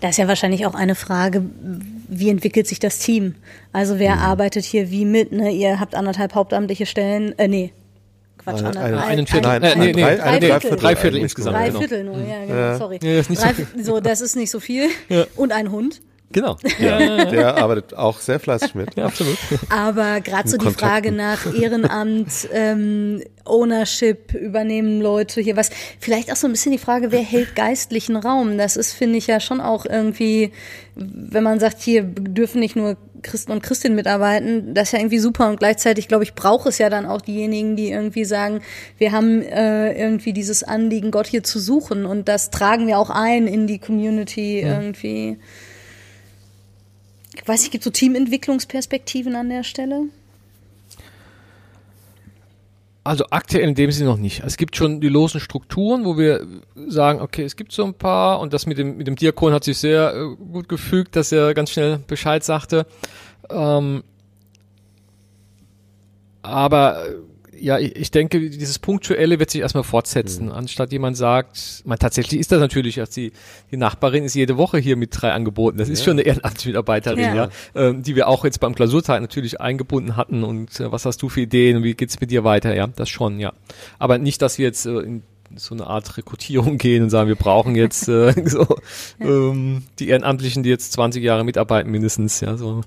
[0.01, 1.43] Da ist ja wahrscheinlich auch eine Frage,
[2.07, 3.35] wie entwickelt sich das Team?
[3.71, 5.31] Also wer arbeitet hier wie mit?
[5.31, 5.51] Ne?
[5.51, 7.71] Ihr habt anderthalb hauptamtliche Stellen, äh, nee,
[8.37, 9.49] Quatsch, Eine- einen Viertel.
[9.49, 10.75] ein- Äh, ein- nee, nee, drei- drei nee, Viertel.
[10.77, 11.71] drei Viertel insgesamt, Drei.
[11.71, 12.77] Viertel nur, ja, genau, Ja.
[12.77, 12.99] sorry.
[13.01, 13.41] Ja, ist nicht
[13.81, 14.89] so Drei, das ist nicht so viel.
[15.09, 15.25] Ja.
[15.37, 16.01] Und ein Hund.
[16.33, 16.57] Genau.
[16.79, 18.95] Ja, der arbeitet auch sehr fleißig mit.
[18.95, 19.37] Ja, absolut.
[19.69, 20.89] Aber gerade so die Kontakten.
[20.89, 25.69] Frage nach Ehrenamt, ähm, Ownership, übernehmen Leute hier was.
[25.99, 28.57] Vielleicht auch so ein bisschen die Frage, wer hält geistlichen Raum?
[28.57, 30.51] Das ist, finde ich, ja schon auch irgendwie,
[30.95, 35.19] wenn man sagt, hier dürfen nicht nur Christen und Christinnen mitarbeiten, das ist ja irgendwie
[35.19, 35.49] super.
[35.49, 38.61] Und gleichzeitig, glaube ich, braucht es ja dann auch diejenigen, die irgendwie sagen,
[38.97, 42.05] wir haben äh, irgendwie dieses Anliegen, Gott hier zu suchen.
[42.05, 45.37] Und das tragen wir auch ein in die Community irgendwie.
[47.35, 50.03] Ich weiß nicht, gibt so Teamentwicklungsperspektiven an der Stelle?
[53.03, 54.43] Also aktuell in dem Sinne noch nicht.
[54.45, 56.47] Es gibt schon die losen Strukturen, wo wir
[56.87, 59.65] sagen, okay, es gibt so ein paar und das mit dem, mit dem Diakon hat
[59.65, 62.85] sich sehr äh, gut gefügt, dass er ganz schnell Bescheid sagte.
[63.49, 64.03] Ähm,
[66.43, 67.15] aber äh,
[67.63, 72.51] ja, ich, denke, dieses Punktuelle wird sich erstmal fortsetzen, anstatt jemand sagt, man tatsächlich ist
[72.51, 73.31] das natürlich, dass die,
[73.71, 75.77] die Nachbarin ist jede Woche hier mit drei Angeboten.
[75.77, 77.35] Das ist schon eine Ehrenamtsmitarbeiterin, Ja.
[77.35, 81.21] ja, ähm, die wir auch jetzt beim Klausurtag natürlich eingebunden hatten und äh, was hast
[81.21, 83.53] du für Ideen und wie geht's mit dir weiter, ja, das schon, ja.
[83.97, 85.23] Aber nicht, dass wir jetzt äh, in
[85.55, 88.67] so eine Art Rekrutierung gehen und sagen, wir brauchen jetzt äh, so
[89.19, 92.81] ähm, die Ehrenamtlichen, die jetzt 20 Jahre mitarbeiten mindestens, ja, so.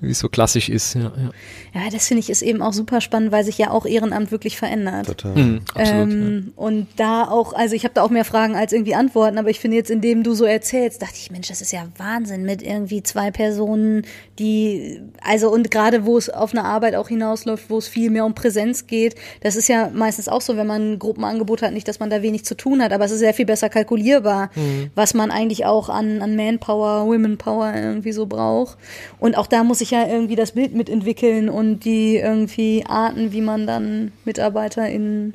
[0.00, 0.94] wie es so klassisch ist.
[0.94, 1.30] Ja, ja.
[1.74, 4.56] Ja, das finde ich ist eben auch super spannend, weil sich ja auch Ehrenamt wirklich
[4.56, 5.06] verändert.
[5.06, 5.34] Total.
[5.34, 6.12] Mhm, absolut.
[6.12, 9.50] Ähm, Und da auch, also ich habe da auch mehr Fragen als irgendwie Antworten, aber
[9.50, 12.62] ich finde jetzt, indem du so erzählst, dachte ich, Mensch, das ist ja Wahnsinn mit
[12.62, 14.06] irgendwie zwei Personen,
[14.38, 18.24] die, also und gerade wo es auf eine Arbeit auch hinausläuft, wo es viel mehr
[18.24, 21.88] um Präsenz geht, das ist ja meistens auch so, wenn man ein Gruppenangebot hat, nicht,
[21.88, 24.50] dass man da wenig zu tun hat, aber es ist sehr viel besser kalkulierbar,
[24.94, 28.78] was man eigentlich auch an, an Manpower, Womenpower irgendwie so braucht.
[29.18, 33.40] Und auch da muss ich ja irgendwie das Bild mitentwickeln und die irgendwie Arten, wie
[33.40, 35.34] man dann MitarbeiterInnen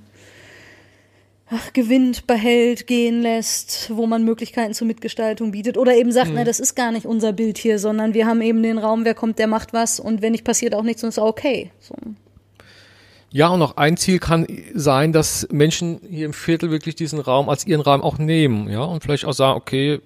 [1.49, 6.43] ach, gewinnt, behält, gehen lässt, wo man Möglichkeiten zur Mitgestaltung bietet oder eben sagt, na,
[6.43, 9.39] das ist gar nicht unser Bild hier, sondern wir haben eben den Raum, wer kommt,
[9.39, 11.71] der macht was und wenn nicht passiert auch nichts und ist okay.
[11.79, 11.95] So.
[13.31, 17.47] Ja, und auch ein Ziel kann sein, dass Menschen hier im Viertel wirklich diesen Raum
[17.49, 19.99] als ihren Raum auch nehmen, ja, und vielleicht auch sagen, okay,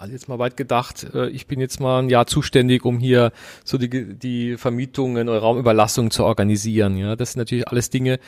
[0.00, 3.32] also jetzt mal weit gedacht, äh, ich bin jetzt mal ein Jahr zuständig, um hier
[3.64, 7.16] so die, die Vermietungen oder Raumüberlassungen zu organisieren, ja.
[7.16, 8.20] Das sind natürlich alles Dinge,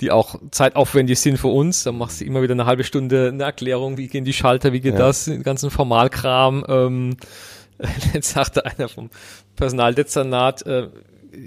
[0.00, 1.82] die auch zeitaufwendig sind für uns.
[1.82, 4.80] Da machst du immer wieder eine halbe Stunde eine Erklärung, wie gehen die Schalter, wie
[4.80, 4.98] geht Ja.
[5.00, 6.64] das, den ganzen Formalkram.
[6.68, 7.16] Ähm,
[8.14, 9.10] jetzt sagte einer vom
[9.56, 10.88] Personaldezernat, äh,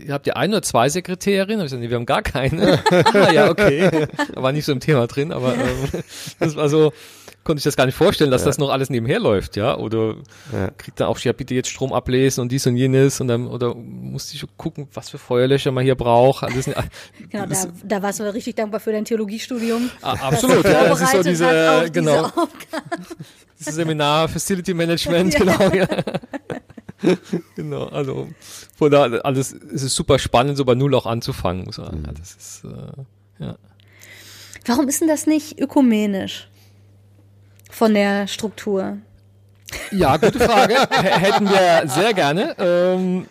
[0.10, 1.60] habt ja eine oder zwei Sekretärinnen?
[1.60, 2.80] Hab Ich gesagt, nee, wir haben gar keine.
[3.14, 4.08] ah, ja, okay.
[4.34, 6.04] Da war nicht so im Thema drin, aber ähm,
[6.40, 6.92] das war so,
[7.44, 9.76] konnte ich das gar nicht vorstellen, dass das noch alles nebenher läuft, ja.
[9.78, 10.16] Oder
[10.54, 10.70] Ja.
[10.78, 13.74] kriegt dann auch, ja, bitte jetzt Strom ablesen und dies und jenes und dann, oder
[13.76, 16.44] musste ich gucken, was für Feuerlöscher man hier braucht.
[16.44, 16.66] Alles,
[17.30, 19.90] Genau, da, da warst du richtig dankbar für dein Theologiestudium.
[20.02, 20.84] Ah, absolut, ja.
[20.90, 22.30] Das ist so diese, genau,
[23.60, 25.40] diese Seminar Facility Management, Ja.
[25.40, 25.88] genau, ja.
[27.56, 28.30] genau, also
[28.76, 32.04] von da alles, es ist super spannend, so bei Null auch anzufangen, muss man sagen.
[32.06, 33.56] Ja, das ist, äh, ja.
[34.66, 36.48] Warum ist denn das nicht ökumenisch
[37.72, 38.98] von der Struktur?
[39.92, 40.76] Ja, gute Frage.
[40.92, 42.56] Hätten wir sehr gerne.
[42.60, 43.26] Ähm,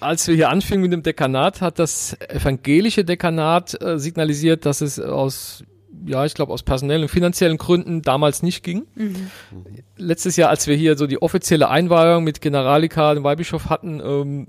[0.00, 4.98] als wir hier anfingen mit dem Dekanat, hat das evangelische Dekanat äh, signalisiert, dass es
[4.98, 5.62] aus,
[6.06, 8.86] ja, ich glaube, aus personellen und finanziellen Gründen damals nicht ging.
[9.96, 14.46] Letztes Jahr, als wir hier so die offizielle Einweihung mit Generalika, dem Weihbischof hatten, ähm,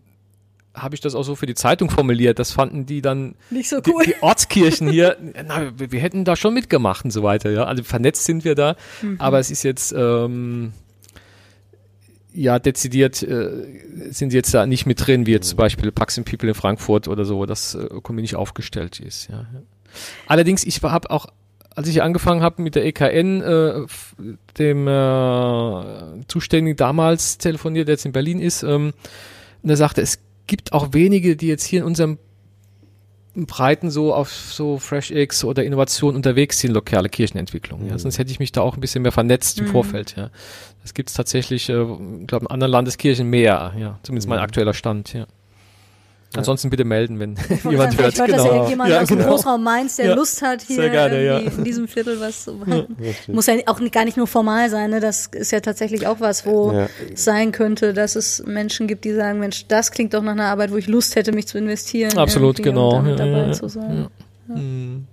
[0.74, 2.40] habe ich das auch so für die Zeitung formuliert.
[2.40, 4.04] Das fanden die dann Nicht so die, cool.
[4.06, 7.66] die Ortskirchen hier, na, wir, wir hätten da schon mitgemacht und so weiter, ja.
[7.66, 8.76] Also vernetzt sind wir da,
[9.18, 10.74] aber es ist jetzt ähm,
[12.34, 13.50] ja dezidiert äh,
[14.12, 17.26] sind jetzt da nicht mit drin, wie jetzt zum Beispiel Pax People in Frankfurt oder
[17.26, 19.46] so, wo das äh, ökumenisch aufgestellt ist, ja.
[20.28, 21.28] Allerdings, ich habe auch
[21.76, 23.86] als ich angefangen habe mit der EKN, äh,
[24.58, 28.94] dem äh, Zuständigen damals telefoniert, der jetzt in Berlin ist, ähm,
[29.64, 32.18] und er sagte, es gibt auch wenige, die jetzt hier in unserem
[33.34, 37.88] Breiten so auf so FreshX oder Innovation unterwegs sind, lokale Kirchenentwicklung.
[37.88, 40.16] Ja, sonst hätte ich mich da auch ein bisschen mehr vernetzt im Vorfeld.
[40.18, 40.32] Ja,
[40.82, 43.74] das gibt's tatsächlich, äh, ich glaube, in anderen Landeskirchen mehr.
[43.80, 45.14] Ja, zumindest mein aktueller Stand.
[45.14, 45.28] Ja.
[46.34, 47.36] Ansonsten bitte melden, wenn
[47.70, 48.14] jemand hört.
[48.14, 49.32] Ich weiß, dass ja irgendjemand Ja, aus dem genau.
[49.32, 51.40] Großraum Mainz, der Ja, Lust hat, hier gerne, ja.
[51.40, 52.96] irgendwie in diesem Viertel was zu machen.
[53.28, 55.02] Muss ja auch gar nicht nur formal sein, ne?
[55.02, 56.88] das ist ja tatsächlich auch was, wo Ja.
[57.14, 60.46] es sein könnte, dass es Menschen gibt, die sagen, Mensch, das klingt doch nach einer
[60.46, 62.18] Arbeit, wo ich Lust hätte, mich zu investieren.
[62.18, 62.98] Absolut, genau.
[62.98, 63.52] Und damit dabei ja, ja.
[63.52, 64.08] zu sein.
[64.48, 65.08] Hm.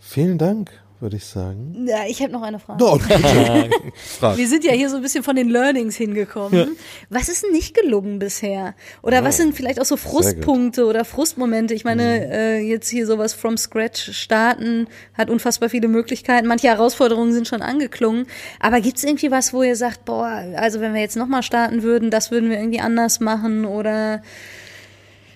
[0.00, 0.70] Vielen Dank,
[1.00, 1.86] würde ich sagen.
[1.86, 2.84] Ja, ich habe noch eine Frage.
[2.84, 3.70] Oh, bitte.
[3.94, 4.36] Frag.
[4.36, 6.76] Wir sind ja hier so ein bisschen von den Learnings hingekommen.
[7.10, 8.74] Was ist denn nicht gelungen bisher?
[9.02, 11.74] Oder was sind vielleicht auch so Frustpunkte oder Frustmomente?
[11.74, 16.46] Ich meine, äh, jetzt hier sowas from scratch starten hat unfassbar viele Möglichkeiten.
[16.46, 18.26] Manche Herausforderungen sind schon angeklungen.
[18.60, 21.82] Aber gibt es irgendwie was, wo ihr sagt, boah, also wenn wir jetzt nochmal starten
[21.82, 24.22] würden, das würden wir irgendwie anders machen oder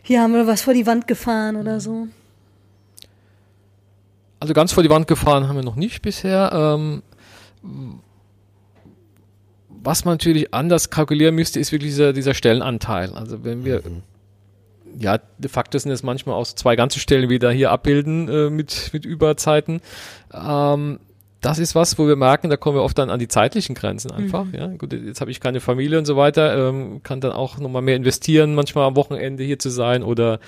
[0.03, 2.09] hier haben wir was vor die Wand gefahren oder so?
[4.41, 6.51] Also ganz vor die Wand gefahren haben wir noch nicht bisher.
[6.53, 7.03] Ähm,
[9.69, 13.15] was man natürlich anders kalkulieren müsste, ist wirklich dieser, dieser Stellenanteil.
[13.15, 13.83] Also wenn wir,
[14.99, 17.71] ja, de facto sind es manchmal auch so zwei ganze Stellen, die wir da hier
[17.71, 19.81] abbilden äh, mit, mit Überzeiten.
[20.33, 21.01] Ähm,
[21.41, 24.11] das ist was, wo wir merken, da kommen wir oft dann an die zeitlichen Grenzen
[24.11, 24.47] einfach.
[24.53, 27.83] Ja, gut, jetzt habe ich keine Familie und so weiter, ähm, kann dann auch nochmal
[27.83, 30.39] mehr investieren, manchmal am Wochenende hier zu sein oder äh,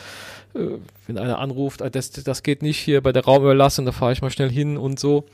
[0.53, 4.23] wenn einer anruft, ah, das, das geht nicht hier bei der Raumüberlassung, da fahre ich
[4.23, 5.25] mal schnell hin und so.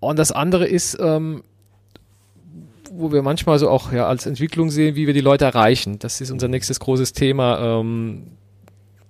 [0.00, 1.42] Und das andere ist, ähm,
[2.92, 5.98] wo wir manchmal so auch ja als Entwicklung sehen, wie wir die Leute erreichen.
[5.98, 7.80] Das ist unser nächstes großes Thema.
[7.80, 8.26] Ähm,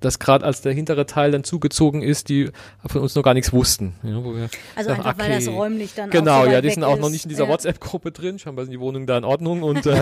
[0.01, 2.51] dass gerade als der hintere Teil dann zugezogen ist, die
[2.87, 3.95] von uns noch gar nichts wussten.
[4.03, 6.61] Ja, wo wir Also sagen, einfach, weil das räumlich dann auch Genau, so weit ja,
[6.63, 7.51] die sind auch noch nicht in dieser Ja.
[7.51, 8.39] WhatsApp-Gruppe drin.
[8.39, 10.01] Scheinbar sind die Wohnungen da in Ordnung und äh,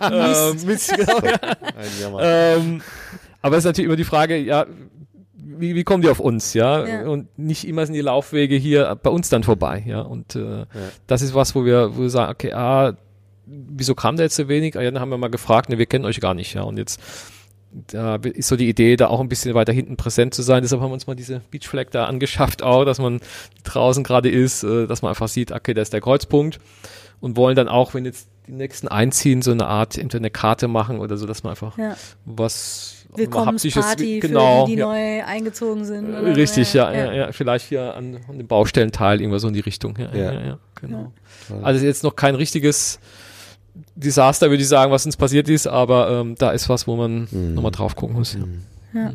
[0.00, 0.50] genau.
[0.50, 1.20] Äh, Mist, genau,
[2.20, 2.56] ja.
[2.56, 2.82] Ähm,
[3.40, 4.66] aber es ist natürlich immer die Frage, ja,
[5.34, 6.86] wie, wie kommen die auf uns, ja?
[6.86, 7.08] Ja.
[7.08, 10.00] Und nicht immer sind die Laufwege hier bei uns dann vorbei, ja.
[10.00, 10.66] Und äh,
[11.06, 12.94] das ist was, wo wir, wo wir sagen, okay, ah,
[13.46, 14.76] wieso kam da jetzt so wenig?
[14.76, 16.62] Ah, ja, dann haben wir mal gefragt, ne, wir kennen euch gar nicht, ja.
[16.62, 17.00] Und jetzt
[17.70, 20.62] da ist so die Idee, da auch ein bisschen weiter hinten präsent zu sein.
[20.62, 23.20] Deshalb haben wir uns mal diese Beach Flag da angeschafft, auch, dass man
[23.64, 26.58] draußen gerade ist, äh, dass man einfach sieht, okay, da ist der Kreuzpunkt
[27.20, 30.68] und wollen dann auch, wenn jetzt die nächsten einziehen, so eine Art, entweder eine Karte
[30.68, 31.96] machen oder so, dass man einfach Ja.
[32.24, 34.86] was Willkommensparty genau, für die, die ja.
[34.86, 36.08] neu eingezogen sind.
[36.10, 39.54] oder so, Richtig, ja, ja, ja, vielleicht hier an, an dem Baustellenteil irgendwas so in
[39.54, 39.96] die Richtung.
[39.98, 40.32] Ja, ja, Ja.
[40.32, 41.12] ja, ja genau.
[41.62, 43.00] Also jetzt noch kein richtiges
[43.94, 47.28] Desaster, würde ich sagen, was uns passiert ist, aber ähm, da ist was, wo man
[47.30, 47.54] Mhm.
[47.54, 48.34] nochmal drauf gucken muss.
[48.34, 49.00] Ja.
[49.00, 49.12] Ja.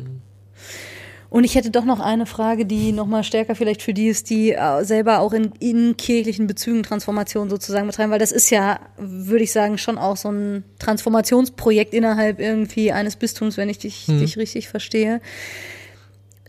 [1.30, 4.52] Und ich hätte doch noch eine Frage, die nochmal stärker vielleicht für die ist, die
[4.52, 9.42] äh, selber auch in, in kirchlichen Bezügen Transformation sozusagen betreiben, weil das ist ja, würde
[9.42, 14.20] ich sagen, schon auch so ein Transformationsprojekt innerhalb irgendwie eines Bistums, wenn ich dich, Mhm.
[14.20, 15.20] dich richtig verstehe.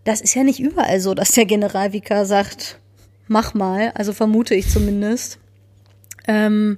[0.04, 2.78] Das ist ja nicht überall so, dass der Generalvikar sagt,
[3.28, 5.40] mach mal, also vermute ich zumindest.
[6.28, 6.78] Ähm,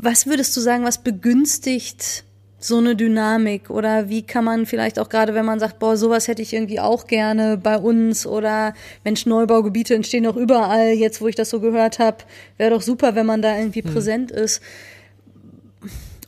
[0.00, 2.24] was würdest du sagen, was begünstigt
[2.62, 6.28] so eine Dynamik oder wie kann man vielleicht auch gerade, wenn man sagt, boah, sowas
[6.28, 11.28] hätte ich irgendwie auch gerne bei uns oder Mensch, Neubaugebiete entstehen doch überall, jetzt wo
[11.28, 12.18] ich das so gehört habe,
[12.58, 14.60] wäre doch super, wenn man da irgendwie präsent ist.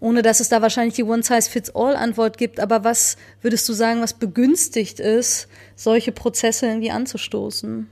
[0.01, 5.01] Ohne dass es da wahrscheinlich die One-Size-Fits-All-Antwort gibt, aber was würdest du sagen, was begünstigt
[5.01, 7.89] ist, solche Prozesse irgendwie anzustoßen?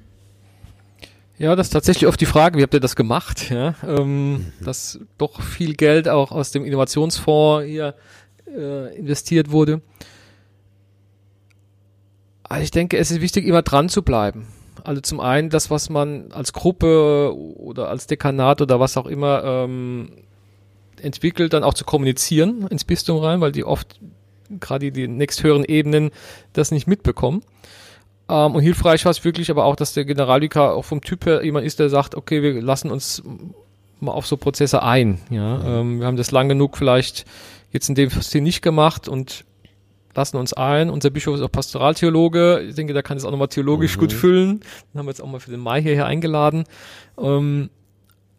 [1.41, 3.49] Ja, das ist tatsächlich oft die Frage, wie habt ihr das gemacht?
[3.49, 7.95] Ja, ähm, dass doch viel Geld auch aus dem Innovationsfonds hier
[8.47, 9.81] äh, investiert wurde.
[12.43, 14.49] Also ich denke, es ist wichtig, immer dran zu bleiben.
[14.85, 19.43] Also zum einen das, was man als Gruppe oder als Dekanat oder was auch immer
[19.43, 20.11] ähm,
[21.01, 23.99] entwickelt, dann auch zu kommunizieren ins Bistum rein, weil die oft
[24.51, 26.11] gerade die nächsthöheren Ebenen
[26.53, 27.41] das nicht mitbekommen.
[28.31, 31.45] Ähm, und hilfreich war es wirklich aber auch, dass der Generalvikar auch vom Typ her
[31.45, 33.23] jemand ist, der sagt, okay, wir lassen uns
[33.99, 35.19] mal auf so Prozesse ein.
[35.31, 37.27] Ja, ähm, wir haben das lang genug vielleicht
[37.73, 39.45] jetzt in dem Stil nicht gemacht und
[40.15, 40.91] lassen uns ein.
[40.91, 42.61] Unser Bischof ist auch Pastoraltheologe.
[42.69, 44.61] Ich denke, da kann es auch nochmal theologisch gut füllen.
[44.93, 46.65] Den haben wir jetzt auch mal für den Mai hierher eingeladen.
[47.19, 47.71] Ähm,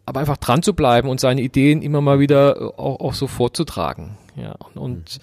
[0.04, 3.26] aber einfach dran zu bleiben und seine Ideen immer mal wieder äh, auch, auch so
[3.26, 4.16] vorzutragen.
[4.36, 5.18] Ja, und, und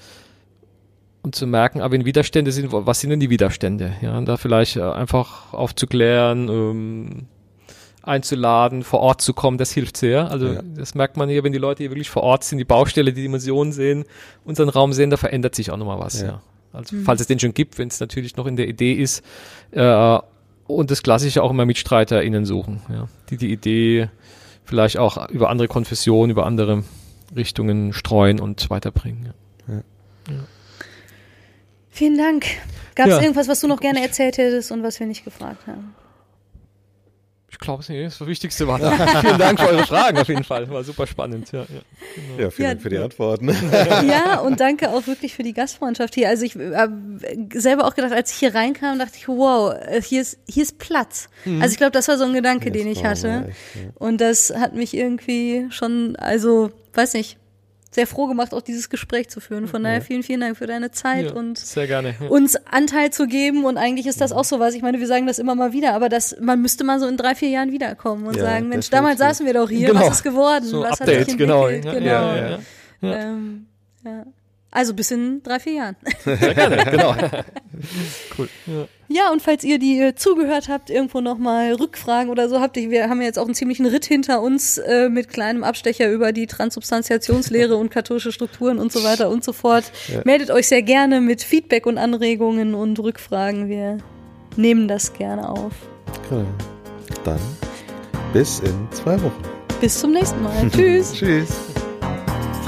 [1.22, 3.93] und zu merken, aber wenn Widerstände sind, was sind denn die Widerstände?
[4.01, 7.26] Ja, und da vielleicht äh, einfach aufzuklären, ähm,
[8.03, 10.32] einzuladen, vor Ort zu kommen, das hilft sehr.
[10.32, 10.61] Also Ja.
[10.76, 13.22] das merkt man hier, wenn die Leute hier wirklich vor Ort sind, die Baustelle, die
[13.22, 14.05] Dimensionen sehen,
[14.45, 16.22] unseren Raum sehen, da verändert sich auch nochmal was.
[16.22, 16.28] Ja.
[16.28, 16.41] Ja.
[16.72, 19.24] Also falls es den schon gibt, wenn es natürlich noch in der Idee ist.
[19.72, 20.20] Äh,
[20.67, 24.09] und das Klassische auch immer MitstreiterInnen suchen, ja, die die Idee
[24.65, 26.84] vielleicht auch über andere Konfessionen, über andere
[27.36, 29.34] Richtungen streuen und weiterbringen.
[29.67, 30.36] Ja.
[32.00, 32.45] Vielen Dank.
[32.95, 33.22] Gab es Ja.
[33.22, 35.93] irgendwas, was du noch gerne erzählt hättest und was wir nicht gefragt haben?
[37.52, 38.80] Ich glaube, nee, das Wichtigste war.
[39.22, 40.70] Vielen Dank für eure Fragen auf jeden Fall.
[40.70, 41.52] War super spannend.
[41.52, 41.66] Ja, ja.
[42.45, 43.04] Ja, vielen Ja, Dank für die ja.
[43.04, 43.50] Antworten.
[44.08, 46.30] Ja, und danke auch wirklich für die Gastfreundschaft hier.
[46.30, 46.93] Also ich habe
[47.54, 50.78] selber auch gedacht, als ich hier reinkam, dachte ich, wow, äh, hier ist, hier ist
[50.78, 51.28] Platz.
[51.60, 53.47] Also ich glaube, das war so ein Gedanke, den ich Das hatte.
[53.50, 53.82] echt, ja.
[53.95, 57.38] Und das hat mich irgendwie schon, also, weiß nicht,
[57.91, 59.67] sehr froh gemacht, auch dieses Gespräch zu führen.
[59.67, 62.15] Von daher vielen, vielen Dank für deine Zeit ja und gerne.
[62.19, 62.27] Ja.
[62.27, 63.65] uns Anteil zu geben.
[63.65, 64.75] Und eigentlich ist das auch so was.
[64.75, 67.17] Ich meine, wir sagen das immer mal wieder, aber das, man müsste mal so in
[67.17, 70.01] drei, vier Jahren wiederkommen und Ja, sagen, Mensch, damals saßen wir doch hier, Genau.
[70.01, 70.65] was ist geworden?
[70.65, 71.67] So was Update, hat sich genau.
[71.67, 72.03] entwickelt?
[72.03, 72.35] Genau.
[72.35, 72.59] ja.
[73.01, 73.65] Ähm,
[74.03, 74.25] ja.
[74.72, 75.95] Also bis in drei, vier Jahren.
[76.24, 77.15] Sehr gerne, genau.
[78.38, 78.49] cool.
[78.67, 78.88] Ja.
[79.11, 82.91] Ja, und falls ihr die äh, zugehört habt, irgendwo nochmal Rückfragen oder so habt, ich-
[82.91, 86.32] wir haben ja jetzt auch einen ziemlichen Ritt hinter uns äh, mit kleinem Abstecher über
[86.32, 89.86] die Transubstantiationslehre und katholische Strukturen und so weiter und so fort.
[90.13, 90.22] Ja.
[90.26, 93.67] Meldet euch sehr gerne mit Feedback und Anregungen und Rückfragen.
[93.67, 93.97] Wir
[94.57, 95.74] nehmen das gerne auf.
[96.30, 96.45] Genau.
[97.24, 97.39] Dann
[98.32, 99.41] bis in zwei Wochen.
[99.82, 100.70] Bis zum nächsten Mal.
[100.70, 101.13] Tschüss.
[101.17, 101.49] Tschüss.